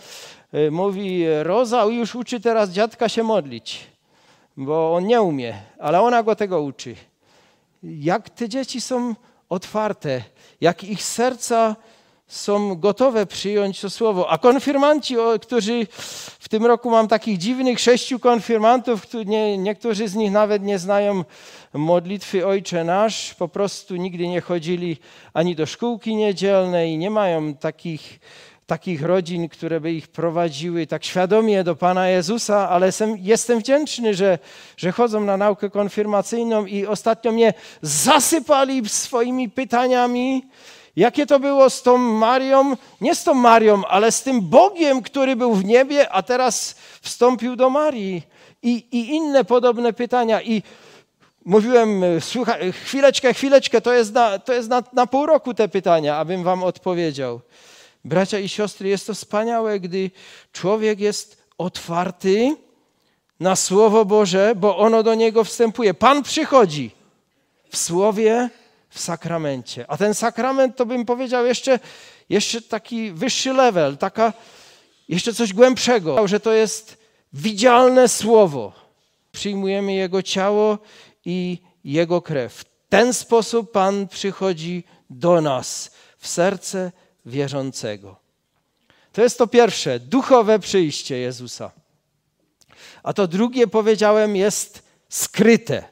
E, 0.53 0.71
mówi, 0.71 1.25
Roza 1.43 1.85
już 1.85 2.15
uczy 2.15 2.41
teraz 2.41 2.71
dziadka 2.71 3.09
się 3.09 3.23
modlić, 3.23 3.92
bo 4.57 4.95
on 4.95 5.07
nie 5.07 5.23
umie, 5.23 5.55
ale 5.79 6.01
ona 6.01 6.23
go 6.23 6.37
tego 6.37 6.61
uczy. 6.61 6.97
Jak 7.83 8.31
te 8.31 8.49
dzieci 8.49 8.81
są 8.81 9.15
otwarte, 9.49 10.23
jak 10.61 10.85
ich 10.85 11.03
serca 11.03 11.77
są 12.33 12.75
gotowe 12.77 13.27
przyjąć 13.27 13.81
to 13.81 13.91
słowo. 13.91 14.31
A 14.31 14.39
konfirmanci, 14.39 15.17
którzy 15.43 15.87
w 16.39 16.49
tym 16.49 16.67
roku 16.67 16.91
mam 16.91 17.09
takich 17.09 17.39
dziwnych 17.39 17.81
sześciu 17.81 18.19
konfirmantów, 18.19 19.07
nie, 19.27 19.59
niektórzy 19.59 20.09
z 20.09 20.15
nich 20.15 20.33
nawet 20.33 20.63
nie 20.63 20.79
znają 20.79 21.25
modlitwy 21.73 22.47
Ojcze 22.47 22.85
Nasz, 22.85 23.35
po 23.35 23.49
prostu 23.49 23.97
nigdy 23.97 24.29
nie 24.29 24.41
chodzili 24.41 24.97
ani 25.35 25.55
do 25.57 25.67
szkółki 25.67 26.17
niedzielnej, 26.17 26.99
nie 26.99 27.11
mają 27.11 27.55
takich, 27.55 28.21
takich 28.67 29.03
rodzin, 29.03 29.49
które 29.49 29.81
by 29.81 29.93
ich 29.93 30.09
prowadziły 30.09 30.87
tak 30.87 31.05
świadomie 31.05 31.65
do 31.65 31.77
Pana 31.77 32.09
Jezusa, 32.09 32.69
ale 32.69 32.87
jestem, 32.87 33.17
jestem 33.21 33.59
wdzięczny, 33.59 34.15
że, 34.15 34.39
że 34.77 34.93
chodzą 34.93 35.21
na 35.21 35.37
naukę 35.37 35.71
konfirmacyjną 35.71 36.67
i 36.67 36.87
ostatnio 36.87 37.33
mnie 37.33 37.55
zasypali 37.83 38.89
swoimi 38.89 39.51
pytaniami, 39.51 40.43
Jakie 40.97 41.27
to 41.27 41.41
było 41.41 41.71
z 41.71 41.83
tą 41.83 41.99
Marią? 41.99 42.77
Nie 43.01 43.15
z 43.15 43.25
tą 43.25 43.35
Marią, 43.35 43.85
ale 43.87 44.13
z 44.13 44.23
tym 44.23 44.41
Bogiem, 44.41 45.03
który 45.03 45.37
był 45.37 45.55
w 45.55 45.65
niebie, 45.65 46.11
a 46.11 46.23
teraz 46.23 46.75
wstąpił 47.01 47.57
do 47.57 47.71
Marii. 47.71 48.23
I, 48.63 48.87
i 48.93 49.09
inne 49.09 49.45
podobne 49.45 49.93
pytania. 49.93 50.43
I 50.43 50.63
mówiłem, 51.45 52.03
słuchaj, 52.21 52.73
chwileczkę, 52.73 53.35
chwileczkę, 53.35 53.81
to 53.81 53.93
jest, 53.93 54.15
na, 54.15 54.39
to 54.39 54.53
jest 54.53 54.69
na, 54.69 54.83
na 54.93 55.07
pół 55.07 55.27
roku 55.27 55.55
te 55.55 55.69
pytania, 55.69 56.17
abym 56.17 56.43
wam 56.43 56.63
odpowiedział. 56.63 57.41
Bracia 58.05 58.39
i 58.39 58.49
siostry, 58.49 58.89
jest 58.89 59.07
to 59.07 59.15
wspaniałe, 59.15 59.81
gdy 59.81 60.11
człowiek 60.53 61.01
jest 61.01 61.43
otwarty 61.59 62.57
na 63.41 63.57
Słowo 63.57 64.05
Boże, 64.05 64.55
bo 64.57 64.79
ono 64.79 65.03
do 65.03 65.15
niego 65.15 65.45
wstępuje. 65.45 65.95
Pan 65.95 66.23
przychodzi 66.23 66.91
w 67.71 67.77
Słowie 67.77 68.51
w 68.89 69.01
sakramencie. 69.01 69.85
A 69.89 69.97
ten 69.97 70.15
sakrament 70.15 70.77
to 70.77 70.87
bym 70.87 71.05
powiedział 71.05 71.47
jeszcze, 71.47 71.79
jeszcze 72.29 72.63
taki 72.63 73.13
wyższy 73.13 73.53
level, 73.53 73.97
taka 73.97 74.33
jeszcze 75.09 75.35
coś 75.35 75.53
głębszego, 75.53 76.29
że 76.29 76.41
to 76.41 76.53
jest 76.53 76.97
widzialne 77.33 78.09
słowo. 78.09 78.73
Przyjmujemy 79.33 79.95
Jego 79.95 80.23
ciało 80.23 80.79
i 81.25 81.59
Jego 81.85 82.23
krew. 82.23 82.55
W 82.55 82.65
ten 82.89 83.15
sposób 83.15 83.73
Pan 83.73 84.09
przychodzi 84.09 84.85
do 85.11 85.41
nas, 85.41 85.91
w 86.19 86.29
serce 86.29 86.93
wierzącego. 87.27 88.17
To 89.13 89.23
jest 89.23 89.39
to 89.39 89.47
pierwsze, 89.47 90.01
duchowe 90.01 90.59
przyjście 90.59 91.19
Jezusa. 91.19 91.71
A 93.03 93.13
to 93.13 93.27
drugie, 93.27 93.67
powiedziałem, 93.67 94.37
jest 94.37 94.83
skryte. 95.09 95.85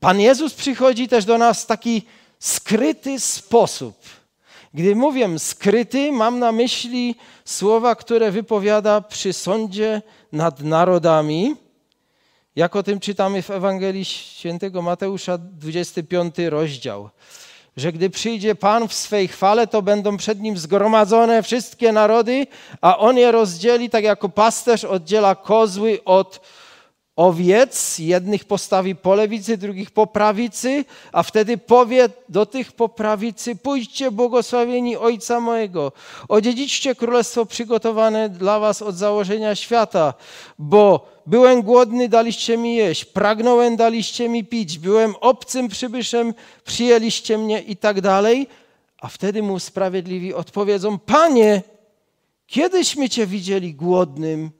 Pan 0.00 0.20
Jezus 0.20 0.54
przychodzi 0.54 1.08
też 1.08 1.24
do 1.24 1.38
nas 1.38 1.62
w 1.62 1.66
taki 1.66 2.02
skryty 2.38 3.20
sposób. 3.20 3.96
Gdy 4.74 4.96
mówię 4.96 5.38
skryty, 5.38 6.12
mam 6.12 6.38
na 6.38 6.52
myśli 6.52 7.14
słowa, 7.44 7.94
które 7.94 8.30
wypowiada 8.30 9.00
przy 9.00 9.32
sądzie 9.32 10.02
nad 10.32 10.60
narodami. 10.60 11.56
Jak 12.56 12.76
o 12.76 12.82
tym 12.82 13.00
czytamy 13.00 13.42
w 13.42 13.50
Ewangelii 13.50 14.04
Świętego 14.04 14.82
Mateusza, 14.82 15.38
25 15.38 16.34
rozdział. 16.48 17.10
Że 17.76 17.92
gdy 17.92 18.10
przyjdzie 18.10 18.54
Pan 18.54 18.88
w 18.88 18.94
swej 18.94 19.28
chwale, 19.28 19.66
to 19.66 19.82
będą 19.82 20.16
przed 20.16 20.40
nim 20.40 20.58
zgromadzone 20.58 21.42
wszystkie 21.42 21.92
narody, 21.92 22.46
a 22.80 22.98
on 22.98 23.18
je 23.18 23.32
rozdzieli, 23.32 23.90
tak 23.90 24.04
jako 24.04 24.28
pasterz 24.28 24.84
oddziela 24.84 25.34
kozły 25.34 25.98
od 26.04 26.40
owiec, 27.16 27.98
jednych 27.98 28.44
postawi 28.44 28.94
po 28.94 29.14
lewicy, 29.14 29.56
drugich 29.56 29.90
po 29.90 30.06
prawicy, 30.06 30.84
a 31.12 31.22
wtedy 31.22 31.58
powie 31.58 32.08
do 32.28 32.46
tych 32.46 32.72
po 32.72 32.88
prawicy, 32.88 33.56
pójdźcie 33.56 34.10
błogosławieni 34.10 34.96
Ojca 34.96 35.40
mojego, 35.40 35.92
odziedziczcie 36.28 36.94
królestwo 36.94 37.46
przygotowane 37.46 38.28
dla 38.28 38.58
was 38.58 38.82
od 38.82 38.96
założenia 38.96 39.54
świata, 39.54 40.14
bo 40.58 41.08
byłem 41.26 41.62
głodny, 41.62 42.08
daliście 42.08 42.56
mi 42.56 42.76
jeść, 42.76 43.04
pragnąłem, 43.04 43.76
daliście 43.76 44.28
mi 44.28 44.44
pić, 44.44 44.78
byłem 44.78 45.14
obcym 45.20 45.68
przybyszem, 45.68 46.34
przyjęliście 46.64 47.38
mnie 47.38 47.60
i 47.60 47.76
tak 47.76 48.00
dalej. 48.00 48.46
A 49.00 49.08
wtedy 49.08 49.42
mu 49.42 49.58
sprawiedliwi 49.58 50.34
odpowiedzą, 50.34 50.98
Panie, 50.98 51.62
kiedyśmy 52.46 53.08
Cię 53.08 53.26
widzieli 53.26 53.74
głodnym 53.74 54.50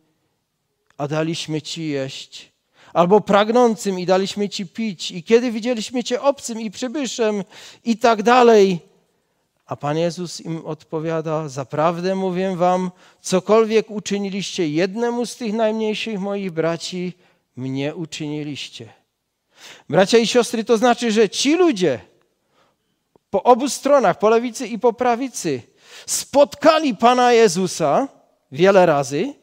a 0.99 1.09
daliśmy 1.09 1.63
Ci 1.63 1.89
jeść, 1.89 2.53
albo 2.93 3.21
pragnącym 3.21 3.99
i 3.99 4.07
daliśmy 4.07 4.49
Ci 4.49 4.67
pić, 4.67 5.11
i 5.11 5.23
kiedy 5.23 5.51
widzieliśmy 5.51 6.05
Cię 6.05 6.23
obcym 6.23 6.61
i 6.61 6.71
przybyszem, 6.71 7.45
i 7.85 7.97
tak 7.97 8.23
dalej. 8.23 8.79
A 9.67 9.77
Pan 9.77 9.99
Jezus 9.99 10.41
im 10.41 10.67
odpowiada: 10.67 11.49
Zaprawdę 11.49 12.15
mówię 12.15 12.57
Wam, 12.57 12.91
cokolwiek 13.21 13.91
uczyniliście 13.91 14.69
jednemu 14.69 15.27
z 15.27 15.37
tych 15.37 15.53
najmniejszych 15.53 16.21
moich 16.21 16.51
braci, 16.51 17.13
mnie 17.57 17.95
uczyniliście. 17.95 18.93
Bracia 19.89 20.19
i 20.19 20.27
siostry, 20.27 20.65
to 20.65 20.77
znaczy, 20.77 21.13
że 21.13 21.29
ci 21.29 21.57
ludzie 21.57 22.01
po 23.31 23.43
obu 23.43 23.69
stronach, 23.69 24.19
po 24.19 24.29
lewicy 24.29 24.67
i 24.67 24.79
po 24.79 24.93
prawicy, 24.93 25.63
spotkali 26.07 26.97
Pana 26.97 27.33
Jezusa 27.33 28.09
wiele 28.53 28.87
razy 28.87 29.35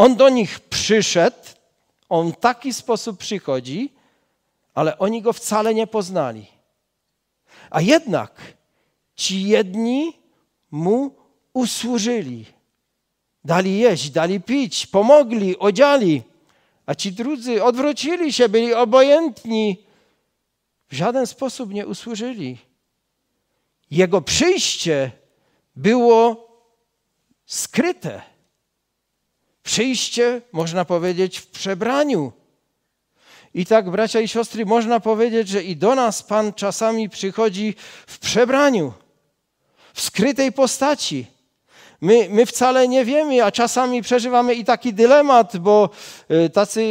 on 0.00 0.16
do 0.16 0.28
nich 0.28 0.60
przyszedł, 0.60 1.36
on 2.08 2.32
w 2.32 2.36
taki 2.36 2.74
sposób 2.74 3.18
przychodzi, 3.18 3.92
ale 4.74 4.98
oni 4.98 5.22
go 5.22 5.32
wcale 5.32 5.74
nie 5.74 5.86
poznali. 5.86 6.46
A 7.70 7.80
jednak 7.80 8.56
ci 9.16 9.42
jedni 9.42 10.12
mu 10.70 11.14
usłużyli. 11.52 12.46
Dali 13.44 13.78
jeść, 13.78 14.10
dali 14.10 14.40
pić, 14.40 14.86
pomogli, 14.86 15.58
odziali, 15.58 16.22
a 16.86 16.94
ci 16.94 17.12
drudzy 17.12 17.64
odwrócili 17.64 18.32
się, 18.32 18.48
byli 18.48 18.74
obojętni. 18.74 19.84
W 20.88 20.94
żaden 20.94 21.26
sposób 21.26 21.72
nie 21.72 21.86
usłużyli. 21.86 22.58
Jego 23.90 24.20
przyjście 24.20 25.10
było 25.76 26.48
skryte. 27.46 28.30
Przyjście, 29.62 30.42
można 30.52 30.84
powiedzieć, 30.84 31.38
w 31.38 31.46
przebraniu. 31.46 32.32
I 33.54 33.66
tak, 33.66 33.90
bracia 33.90 34.20
i 34.20 34.28
siostry, 34.28 34.66
można 34.66 35.00
powiedzieć, 35.00 35.48
że 35.48 35.62
i 35.62 35.76
do 35.76 35.94
nas 35.94 36.22
Pan 36.22 36.52
czasami 36.52 37.08
przychodzi 37.08 37.74
w 38.06 38.18
przebraniu, 38.18 38.92
w 39.94 40.00
skrytej 40.00 40.52
postaci. 40.52 41.26
My, 42.02 42.28
my 42.30 42.46
wcale 42.46 42.88
nie 42.88 43.04
wiemy, 43.04 43.44
a 43.44 43.50
czasami 43.50 44.02
przeżywamy 44.02 44.54
i 44.54 44.64
taki 44.64 44.94
dylemat, 44.94 45.56
bo 45.56 45.90
y, 46.30 46.50
tacy 46.50 46.82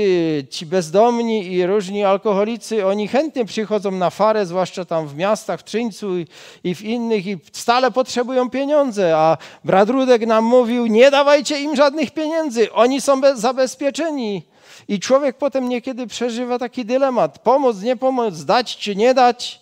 ci 0.50 0.66
bezdomni 0.66 1.54
i 1.54 1.66
różni 1.66 2.04
alkoholicy, 2.04 2.86
oni 2.86 3.08
chętnie 3.08 3.46
przychodzą 3.46 3.92
na 3.92 4.10
farę, 4.10 4.46
zwłaszcza 4.46 4.86
tam 4.86 5.08
w 5.08 5.16
miastach, 5.16 5.60
w 5.60 5.64
Trzyńcu 5.64 6.18
i, 6.18 6.28
i 6.64 6.76
w 6.76 6.82
innych 6.82 7.28
i 7.28 7.38
stale 7.54 7.92
potrzebują 7.92 8.50
pieniądze, 8.50 9.18
a 9.18 9.38
brat 9.64 9.90
Rudek 9.90 10.28
nam 10.28 10.44
mówił, 10.46 10.88
nie 10.88 11.12
dawajcie 11.12 11.62
im 11.62 11.76
żadnych 11.76 12.12
pieniędzy, 12.12 12.72
oni 12.72 13.02
są 13.02 13.22
zabezpieczeni. 13.36 14.44
I 14.88 15.00
człowiek 15.00 15.38
potem 15.38 15.70
niekiedy 15.70 16.08
przeżywa 16.08 16.60
taki 16.60 16.86
dylemat, 16.86 17.40
pomóc, 17.40 17.82
nie 17.82 17.98
pomóc, 17.98 18.44
dać 18.44 18.78
czy 18.78 18.96
nie 18.96 19.14
dać. 19.14 19.62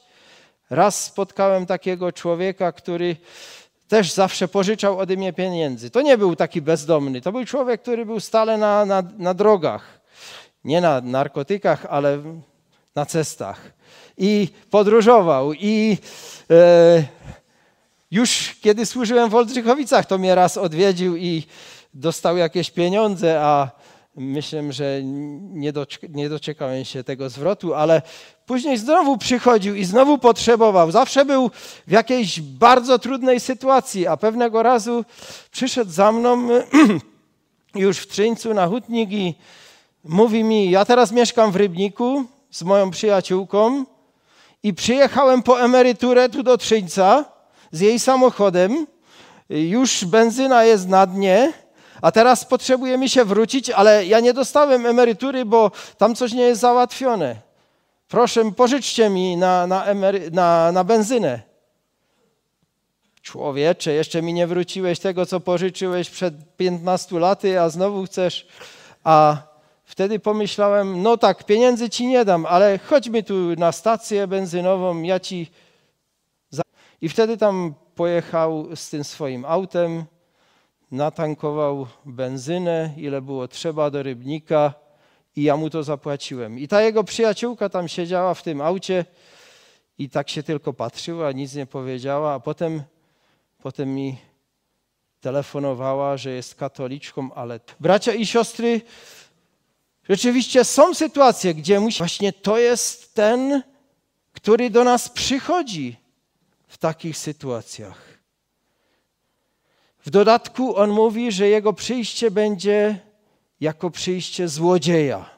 Raz 0.69 1.03
spotkałem 1.03 1.65
takiego 1.65 2.11
człowieka, 2.11 2.71
który 2.71 3.15
też 3.87 4.11
zawsze 4.11 4.47
pożyczał 4.47 4.99
ode 4.99 5.17
mnie 5.17 5.33
pieniędzy. 5.33 5.89
To 5.89 6.01
nie 6.01 6.17
był 6.17 6.35
taki 6.35 6.61
bezdomny, 6.61 7.21
to 7.21 7.31
był 7.31 7.45
człowiek, 7.45 7.81
który 7.81 8.05
był 8.05 8.19
stale 8.19 8.57
na, 8.57 8.85
na, 8.85 9.03
na 9.17 9.33
drogach. 9.33 10.01
Nie 10.63 10.81
na 10.81 11.01
narkotykach, 11.01 11.85
ale 11.89 12.19
na 12.95 13.05
cestach. 13.05 13.71
I 14.17 14.49
podróżował. 14.69 15.53
I 15.53 15.97
e, 16.49 17.03
już 18.11 18.55
kiedy 18.61 18.85
służyłem 18.85 19.29
w 19.29 19.35
Oldrzychowicach, 19.35 20.05
to 20.05 20.17
mnie 20.17 20.35
raz 20.35 20.57
odwiedził 20.57 21.15
i 21.15 21.43
dostał 21.93 22.37
jakieś 22.37 22.71
pieniądze, 22.71 23.41
a 23.41 23.71
myślę, 24.17 24.73
że 24.73 24.99
nie, 25.03 25.73
nie 26.09 26.29
doczekałem 26.29 26.85
się 26.85 27.03
tego 27.03 27.29
zwrotu, 27.29 27.73
ale 27.73 28.01
później 28.45 28.77
znowu 28.77 29.17
przychodził 29.17 29.75
i 29.75 29.85
znowu 29.85 30.17
potrzebował. 30.17 30.91
Zawsze 30.91 31.25
był 31.25 31.51
w 31.87 31.91
jakiejś 31.91 32.41
bardzo 32.41 32.99
trudnej 32.99 33.39
sytuacji, 33.39 34.07
a 34.07 34.17
pewnego 34.17 34.63
razu 34.63 35.05
przyszedł 35.51 35.91
za 35.91 36.11
mną 36.11 36.47
już 37.75 37.97
w 37.97 38.07
Trzyńcu 38.07 38.53
na 38.53 38.67
hutnik 38.67 39.11
i 39.11 39.35
mówi 40.03 40.43
mi, 40.43 40.71
ja 40.71 40.85
teraz 40.85 41.11
mieszkam 41.11 41.51
w 41.51 41.55
Rybniku 41.55 42.25
z 42.51 42.63
moją 42.63 42.91
przyjaciółką 42.91 43.85
i 44.63 44.73
przyjechałem 44.73 45.43
po 45.43 45.61
emeryturę 45.61 46.29
tu 46.29 46.43
do 46.43 46.57
Trzyńca 46.57 47.25
z 47.71 47.79
jej 47.79 47.99
samochodem. 47.99 48.87
Już 49.49 50.05
benzyna 50.05 50.63
jest 50.63 50.87
na 50.87 51.05
dnie, 51.05 51.53
a 52.01 52.11
teraz 52.11 52.45
potrzebujemy 52.45 53.09
się 53.09 53.25
wrócić, 53.25 53.69
ale 53.69 54.05
ja 54.05 54.19
nie 54.19 54.33
dostałem 54.33 54.85
emerytury, 54.85 55.45
bo 55.45 55.71
tam 55.97 56.15
coś 56.15 56.33
nie 56.33 56.43
jest 56.43 56.61
załatwione. 56.61 57.35
Proszę, 58.07 58.51
pożyczcie 58.51 59.09
mi 59.09 59.37
na, 59.37 59.67
na, 59.67 59.85
emery, 59.85 60.31
na, 60.31 60.71
na 60.71 60.83
benzynę. 60.83 61.41
Człowiecze, 63.21 63.93
jeszcze 63.93 64.21
mi 64.21 64.33
nie 64.33 64.47
wróciłeś 64.47 64.99
tego, 64.99 65.25
co 65.25 65.39
pożyczyłeś 65.39 66.09
przed 66.09 66.55
15 66.57 67.19
laty, 67.19 67.61
a 67.61 67.69
znowu 67.69 68.05
chcesz. 68.05 68.47
A 69.03 69.37
wtedy 69.83 70.19
pomyślałem, 70.19 71.01
no 71.01 71.17
tak, 71.17 71.43
pieniędzy 71.43 71.89
ci 71.89 72.07
nie 72.07 72.25
dam, 72.25 72.45
ale 72.45 72.77
chodźmy 72.77 73.23
tu 73.23 73.33
na 73.57 73.71
stację 73.71 74.27
benzynową, 74.27 75.01
ja 75.01 75.19
ci. 75.19 75.51
I 77.01 77.09
wtedy 77.09 77.37
tam 77.37 77.73
pojechał 77.95 78.75
z 78.75 78.89
tym 78.89 79.03
swoim 79.03 79.45
autem 79.45 80.05
natankował 80.91 81.87
benzynę, 82.05 82.93
ile 82.97 83.21
było 83.21 83.47
trzeba 83.47 83.89
do 83.89 84.03
rybnika 84.03 84.73
i 85.35 85.43
ja 85.43 85.57
mu 85.57 85.69
to 85.69 85.83
zapłaciłem. 85.83 86.59
I 86.59 86.67
ta 86.67 86.81
jego 86.81 87.03
przyjaciółka 87.03 87.69
tam 87.69 87.87
siedziała 87.87 88.33
w 88.33 88.43
tym 88.43 88.61
aucie 88.61 89.05
i 89.97 90.09
tak 90.09 90.29
się 90.29 90.43
tylko 90.43 90.73
patrzyła, 90.73 91.31
nic 91.31 91.53
nie 91.53 91.65
powiedziała, 91.65 92.33
a 92.33 92.39
potem, 92.39 92.83
potem 93.61 93.95
mi 93.95 94.17
telefonowała, 95.21 96.17
że 96.17 96.31
jest 96.31 96.55
katoliczką, 96.55 97.33
ale 97.33 97.59
bracia 97.79 98.13
i 98.13 98.25
siostry, 98.25 98.81
rzeczywiście 100.09 100.63
są 100.63 100.93
sytuacje, 100.93 101.53
gdzie 101.53 101.79
musi... 101.79 101.97
właśnie 101.97 102.33
to 102.33 102.57
jest 102.57 103.13
ten, 103.13 103.63
który 104.33 104.69
do 104.69 104.83
nas 104.83 105.09
przychodzi 105.09 105.97
w 106.67 106.77
takich 106.77 107.17
sytuacjach. 107.17 108.16
W 110.07 110.09
dodatku 110.09 110.77
on 110.77 110.89
mówi, 110.89 111.31
że 111.31 111.47
jego 111.47 111.73
przyjście 111.73 112.31
będzie 112.31 112.99
jako 113.59 113.91
przyjście 113.91 114.47
złodzieja. 114.47 115.29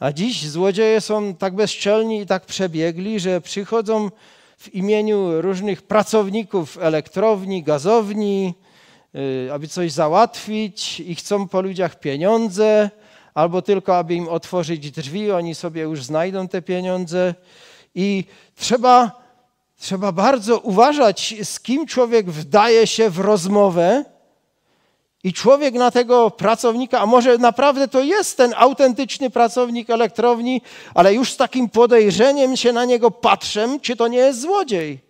A 0.00 0.12
dziś 0.12 0.48
złodzieje 0.48 1.00
są 1.00 1.34
tak 1.34 1.54
bezczelni 1.54 2.20
i 2.20 2.26
tak 2.26 2.46
przebiegli, 2.46 3.20
że 3.20 3.40
przychodzą 3.40 4.10
w 4.58 4.74
imieniu 4.74 5.42
różnych 5.42 5.82
pracowników 5.82 6.78
elektrowni, 6.80 7.62
gazowni, 7.62 8.54
y, 9.14 9.52
aby 9.52 9.68
coś 9.68 9.92
załatwić 9.92 11.00
i 11.00 11.14
chcą 11.14 11.48
po 11.48 11.60
ludziach 11.60 12.00
pieniądze, 12.00 12.90
albo 13.34 13.62
tylko 13.62 13.96
aby 13.96 14.14
im 14.14 14.28
otworzyć 14.28 14.90
drzwi, 14.90 15.30
oni 15.30 15.54
sobie 15.54 15.82
już 15.82 16.04
znajdą 16.04 16.48
te 16.48 16.62
pieniądze. 16.62 17.34
I 17.94 18.24
trzeba 18.56 19.21
Trzeba 19.82 20.12
bardzo 20.12 20.58
uważać, 20.58 21.34
z 21.42 21.60
kim 21.60 21.86
człowiek 21.86 22.30
wdaje 22.30 22.86
się 22.86 23.10
w 23.10 23.18
rozmowę. 23.18 24.04
I 25.24 25.32
człowiek 25.32 25.74
na 25.74 25.90
tego 25.90 26.30
pracownika, 26.30 27.00
a 27.00 27.06
może 27.06 27.38
naprawdę 27.38 27.88
to 27.88 28.02
jest 28.02 28.36
ten 28.36 28.54
autentyczny 28.56 29.30
pracownik 29.30 29.90
elektrowni, 29.90 30.62
ale 30.94 31.14
już 31.14 31.32
z 31.32 31.36
takim 31.36 31.68
podejrzeniem 31.68 32.56
się 32.56 32.72
na 32.72 32.84
niego 32.84 33.10
patrzę, 33.10 33.78
czy 33.82 33.96
to 33.96 34.08
nie 34.08 34.18
jest 34.18 34.40
złodziej. 34.40 35.00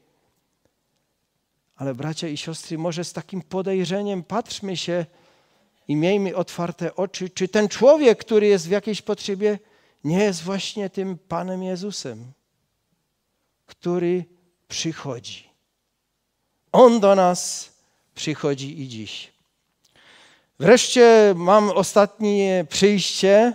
Ale 1.76 1.94
bracia 1.94 2.28
i 2.28 2.37
siostry, 2.37 2.78
może 2.78 3.04
z 3.04 3.12
takim 3.12 3.42
podejrzeniem 3.42 4.22
patrzmy 4.22 4.76
się 4.76 5.06
i 5.88 5.96
miejmy 5.96 6.37
otwarte 6.37 6.96
oczy, 6.96 7.30
czy 7.30 7.48
ten 7.48 7.68
człowiek, 7.68 8.18
który 8.18 8.46
jest 8.46 8.68
w 8.68 8.70
jakiejś 8.70 9.02
potrzebie, 9.02 9.58
nie 10.04 10.24
jest 10.24 10.42
właśnie 10.42 10.90
tym 10.90 11.18
Panem 11.28 11.62
Jezusem, 11.62 12.32
który 13.66 14.24
przychodzi. 14.72 15.44
On 16.72 17.00
do 17.00 17.14
nas 17.14 17.70
przychodzi 18.14 18.80
i 18.80 18.88
dziś. 18.88 19.32
Wreszcie 20.61 21.35
mam 21.37 21.70
ostatnie 21.70 22.66
przyjście. 22.68 23.52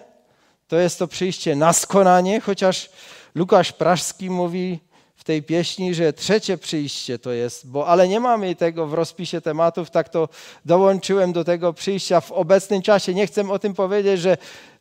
To 0.68 0.78
jest 0.78 1.00
to 1.00 1.08
przyjście 1.08 1.56
na 1.56 1.74
skonanie, 1.74 2.42
chociaż 2.42 2.90
Lukasz 3.36 3.72
Praszki 3.72 4.30
mówi 4.30 4.80
w 5.16 5.24
tej 5.24 5.44
pieśni, 5.44 5.94
że 5.94 6.14
trzecie 6.14 6.58
przyjście 6.58 7.20
to 7.20 7.32
jest, 7.32 7.68
bo 7.68 7.88
ale 7.88 8.08
nie 8.08 8.20
mamy 8.20 8.56
tego 8.56 8.88
w 8.88 8.94
rozpisie 8.94 9.42
tematów, 9.42 9.90
tak 9.90 10.10
to 10.10 10.30
dołączyłem 10.66 11.34
do 11.34 11.44
tego 11.44 11.74
przyjścia 11.74 12.22
w 12.22 12.32
obecnym 12.32 12.82
czasie. 12.82 13.14
Nie 13.14 13.28
chcę 13.28 13.50
o 13.50 13.60
tym 13.60 13.74
powiedzieć, 13.74 14.20
że 14.22 14.38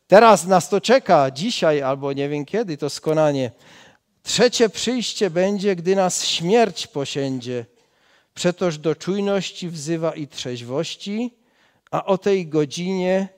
teraz 0.06 0.46
nas 0.46 0.68
to 0.68 0.80
czeka, 0.80 1.30
dzisiaj 1.30 1.82
albo 1.82 2.12
nie 2.12 2.28
wiem 2.28 2.44
kiedy 2.44 2.76
to 2.76 2.90
skonanie, 2.90 3.50
Trzecie 4.26 4.68
przyjście 4.68 5.30
będzie, 5.30 5.76
gdy 5.76 5.96
nas 5.96 6.24
śmierć 6.24 6.86
posiędzie. 6.86 7.66
Przetoż 8.34 8.78
do 8.78 8.94
czujności 8.94 9.68
wzywa 9.68 10.14
i 10.14 10.28
trzeźwości, 10.28 11.34
a 11.90 12.04
o 12.04 12.18
tej 12.18 12.46
godzinie 12.46 13.28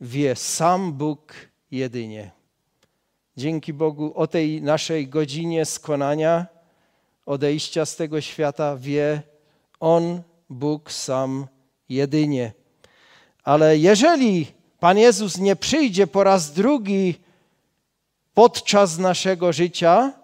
wie 0.00 0.36
sam 0.36 0.92
Bóg 0.92 1.34
jedynie. 1.70 2.30
Dzięki 3.36 3.72
Bogu 3.72 4.12
o 4.14 4.26
tej 4.26 4.62
naszej 4.62 5.08
godzinie 5.08 5.64
skonania, 5.64 6.46
odejścia 7.26 7.86
z 7.86 7.96
tego 7.96 8.20
świata 8.20 8.76
wie 8.76 9.22
On, 9.80 10.22
Bóg 10.50 10.92
sam 10.92 11.46
jedynie. 11.88 12.52
Ale 13.44 13.78
jeżeli 13.78 14.46
Pan 14.80 14.98
Jezus 14.98 15.38
nie 15.38 15.56
przyjdzie 15.56 16.06
po 16.06 16.24
raz 16.24 16.52
drugi 16.52 17.14
podczas 18.34 18.98
naszego 18.98 19.52
życia, 19.52 20.21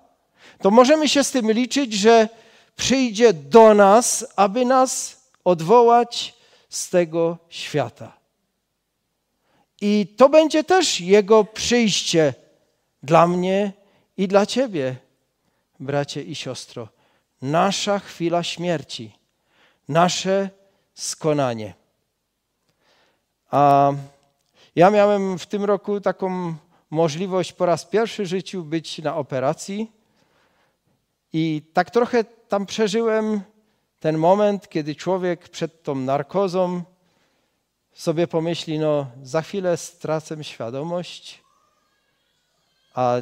to 0.62 0.70
możemy 0.70 1.08
się 1.08 1.24
z 1.24 1.30
tym 1.30 1.52
liczyć, 1.52 1.92
że 1.92 2.28
przyjdzie 2.76 3.32
do 3.32 3.74
nas, 3.74 4.26
aby 4.36 4.64
nas 4.64 5.20
odwołać 5.44 6.34
z 6.68 6.90
tego 6.90 7.38
świata. 7.48 8.12
I 9.80 10.14
to 10.16 10.28
będzie 10.28 10.64
też 10.64 11.00
Jego 11.00 11.44
przyjście 11.44 12.34
dla 13.02 13.26
mnie 13.26 13.72
i 14.16 14.28
dla 14.28 14.46
Ciebie, 14.46 14.96
bracie 15.80 16.22
i 16.22 16.34
siostro. 16.34 16.88
Nasza 17.42 17.98
chwila 17.98 18.42
śmierci, 18.42 19.12
nasze 19.88 20.50
skonanie. 20.94 21.74
A 23.50 23.92
ja 24.76 24.90
miałem 24.90 25.38
w 25.38 25.46
tym 25.46 25.64
roku 25.64 26.00
taką 26.00 26.54
możliwość 26.90 27.52
po 27.52 27.66
raz 27.66 27.84
pierwszy 27.84 28.22
w 28.22 28.26
życiu 28.26 28.64
być 28.64 28.98
na 28.98 29.16
operacji 29.16 29.92
i 31.32 31.62
tak 31.72 31.90
trochę 31.90 32.24
tam 32.24 32.66
przeżyłem 32.66 33.40
ten 34.00 34.18
moment, 34.18 34.68
kiedy 34.68 34.94
człowiek 34.94 35.48
przed 35.48 35.82
tą 35.82 35.94
narkozą 35.94 36.82
sobie 37.94 38.26
pomyśli, 38.26 38.78
no 38.78 39.06
za 39.22 39.42
chwilę 39.42 39.76
stracę 39.76 40.44
świadomość, 40.44 41.42
a 42.94 43.16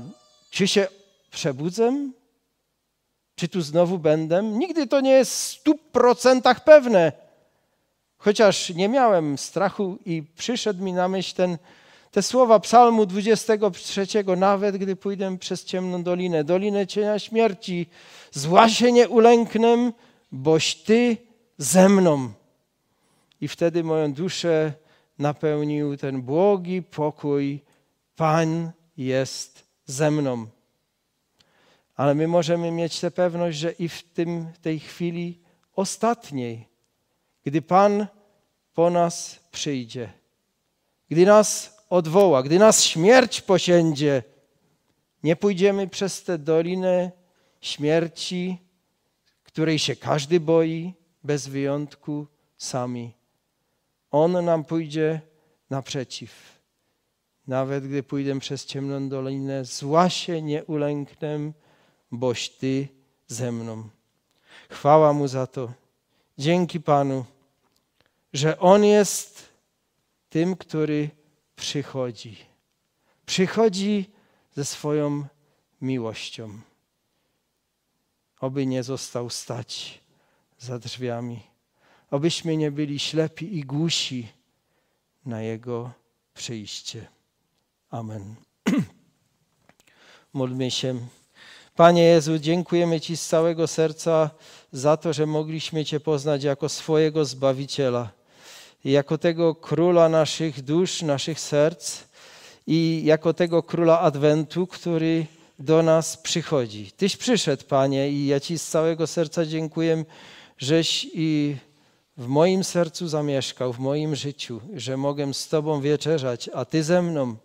czy 0.51 0.69
się 0.69 0.89
przebudzę? 1.31 2.11
Czy 3.35 3.49
tu 3.49 3.61
znowu 3.61 3.99
będę? 3.99 4.43
Nigdy 4.43 4.87
to 4.87 5.01
nie 5.01 5.11
jest 5.11 5.33
w 5.33 5.35
stu 5.35 5.75
procentach 5.75 6.65
pewne, 6.65 7.13
Chociaż 8.19 8.71
nie 8.71 8.89
miałem 8.89 9.39
strachu 9.39 9.99
i 10.07 10.23
przyszedł 10.37 10.85
mi 10.85 10.93
na 10.93 11.09
myśl 11.09 11.35
ten, 11.37 11.59
te 12.17 12.23
słowa 12.23 12.61
Psalmu 12.61 13.07
23, 13.07 14.07
nawet 14.37 14.77
gdy 14.77 14.97
pójdę 14.97 15.39
przez 15.39 15.65
ciemną 15.65 16.03
dolinę, 16.03 16.45
dolinę 16.45 16.87
cienia 16.87 17.19
śmierci, 17.19 17.87
zła 18.33 18.69
się 18.69 18.93
nie 18.93 19.09
ulęknę, 19.09 19.93
boś 20.33 20.75
Ty 20.75 21.17
ze 21.59 21.89
mną. 21.89 22.33
I 23.41 23.49
wtedy 23.49 23.85
moją 23.85 24.13
duszę 24.13 24.73
napełnił 25.19 25.97
ten 25.97 26.23
błogi 26.23 26.83
pokój. 26.83 27.61
Pan 28.17 28.71
jest 28.97 29.65
ze 29.87 30.11
mną. 30.11 30.47
Ale 31.97 32.15
my 32.15 32.29
możemy 32.29 32.71
mieć 32.71 33.01
tę 33.01 33.11
pewność, 33.11 33.59
że 33.59 33.73
i 33.73 33.89
w 33.89 34.03
tym, 34.03 34.47
tej 34.63 34.81
chwili 34.81 35.41
ostatniej, 35.75 36.69
gdy 37.45 37.63
Pan 37.63 38.07
po 38.75 38.91
nas 38.91 39.41
przyjdzie, 39.53 40.13
gdy 41.11 41.27
nas 41.27 41.76
odwoła, 41.91 42.43
gdy 42.43 42.59
nas 42.59 42.85
śmierć 42.85 43.41
posiędzie, 43.41 44.23
nie 45.23 45.37
pójdziemy 45.37 45.89
przez 45.89 46.23
tę 46.23 46.39
dolinę 46.39 47.11
śmierci, 47.61 48.59
której 49.43 49.79
się 49.79 49.97
każdy 49.97 50.41
boi, 50.41 50.95
bez 51.25 51.49
wyjątku 51.49 52.27
sami. 52.57 53.15
On 54.11 54.45
nam 54.45 54.65
pójdzie 54.65 55.21
naprzeciw. 55.71 56.57
Nawet 57.47 57.89
gdy 57.89 58.03
pójdę 58.03 58.39
przez 58.39 58.67
ciemną 58.67 59.09
dolinę, 59.09 59.65
zła 59.65 60.11
się 60.11 60.43
nie 60.43 60.65
ulęknę, 60.65 61.53
boś 62.13 62.49
Ty 62.49 62.89
ze 63.27 63.53
mną. 63.53 63.89
Chwała 64.71 65.13
Mu 65.13 65.29
za 65.29 65.47
to. 65.47 65.73
Dzięki 66.39 66.81
Panu, 66.81 67.25
że 68.33 68.59
On 68.59 68.85
jest 68.85 69.49
tym, 70.29 70.57
który 70.57 71.11
przychodzi. 71.57 72.37
Przychodzi 73.27 74.11
ze 74.55 74.65
swoją 74.65 75.25
miłością. 75.81 76.61
Oby 78.41 78.67
nie 78.67 78.83
został 78.83 79.31
stać 79.31 80.01
za 80.59 80.79
drzwiami. 80.79 81.43
Obyśmy 82.11 82.57
nie 82.57 82.71
byli 82.71 82.99
ślepi 82.99 83.59
i 83.59 83.65
głusi 83.65 84.29
na 85.27 85.43
Jego 85.43 85.91
przyjście. 86.35 87.07
Amen. 87.91 88.35
Módlmy 90.33 90.71
się. 90.71 91.07
Panie 91.75 92.03
Jezu, 92.03 92.39
dziękujemy 92.39 93.01
Ci 93.01 93.17
z 93.17 93.27
całego 93.27 93.67
serca 93.67 94.31
za 94.73 94.97
to, 94.97 95.13
że 95.13 95.27
mogliśmy 95.27 95.85
Cię 95.85 96.01
poznać 96.01 96.45
jako 96.45 96.69
swojego 96.69 97.25
Zbawiciela 97.25 98.11
jako 98.93 99.19
tego 99.19 99.55
króla 99.55 100.09
naszych 100.09 100.63
dusz, 100.63 101.03
naszych 101.03 101.41
serc 101.41 102.01
i 102.67 103.03
jako 103.05 103.35
tego 103.35 103.63
króla 103.63 104.01
Adwentu, 104.01 104.67
który 104.67 105.27
do 105.59 105.83
nas 105.83 106.17
przychodzi. 106.17 106.91
Tyś 106.97 107.17
przyszedł, 107.17 107.65
Panie, 107.65 108.11
i 108.11 108.27
ja 108.27 108.41
Ci 108.41 108.59
z 108.59 108.69
całego 108.69 109.07
serca 109.07 109.47
dziękuję, 109.47 110.05
żeś 110.59 111.07
i 111.15 111.57
w 112.17 112.27
moim 112.27 112.65
sercu 112.65 113.09
zamieszkał, 113.09 113.73
w 113.73 113.79
moim 113.79 114.17
życiu, 114.17 114.61
że 114.75 114.97
mogę 114.97 115.35
z 115.35 115.49
Tobą 115.49 115.81
wieczerzać, 115.81 116.51
a 116.55 116.65
Ty 116.65 116.83
ze 116.83 117.03
mną, 117.03 117.37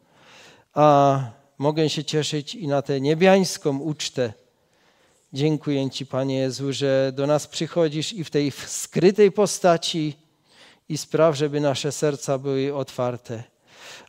a 0.73 1.19
mogę 1.57 1.89
się 1.89 2.03
cieszyć 2.03 2.55
i 2.55 2.67
na 2.67 2.81
tę 2.81 3.01
niebiańską 3.01 3.79
ucztę. 3.79 4.33
Dziękuję 5.33 5.89
Ci, 5.89 6.05
Panie 6.05 6.37
Jezu, 6.37 6.73
że 6.73 7.11
do 7.15 7.27
nas 7.27 7.47
przychodzisz 7.47 8.13
i 8.13 8.23
w 8.23 8.29
tej 8.29 8.51
skrytej 8.51 9.31
postaci 9.31 10.15
i 10.91 10.97
spraw, 10.97 11.35
żeby 11.35 11.59
nasze 11.59 11.91
serca 11.91 12.37
były 12.37 12.75
otwarte. 12.75 13.43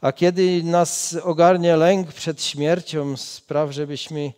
A 0.00 0.12
kiedy 0.12 0.62
nas 0.62 1.16
ogarnia 1.22 1.76
lęk 1.76 2.12
przed 2.12 2.42
śmiercią, 2.42 3.16
spraw, 3.16 3.70
żebyśmy 3.70 4.32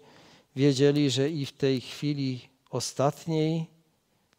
wiedzieli, 0.57 1.11
że 1.11 1.31
i 1.31 1.47
w 1.47 1.53
tej 1.53 1.81
chwili 1.81 2.49
ostatniej 2.71 3.67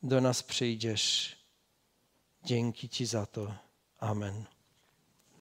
do 0.03 0.21
nas 0.21 0.43
przyjdziesz. 0.43 1.35
Dzięki 2.43 2.89
Ci 2.89 3.05
za 3.05 3.25
to. 3.25 3.53
Amen. 3.99 4.54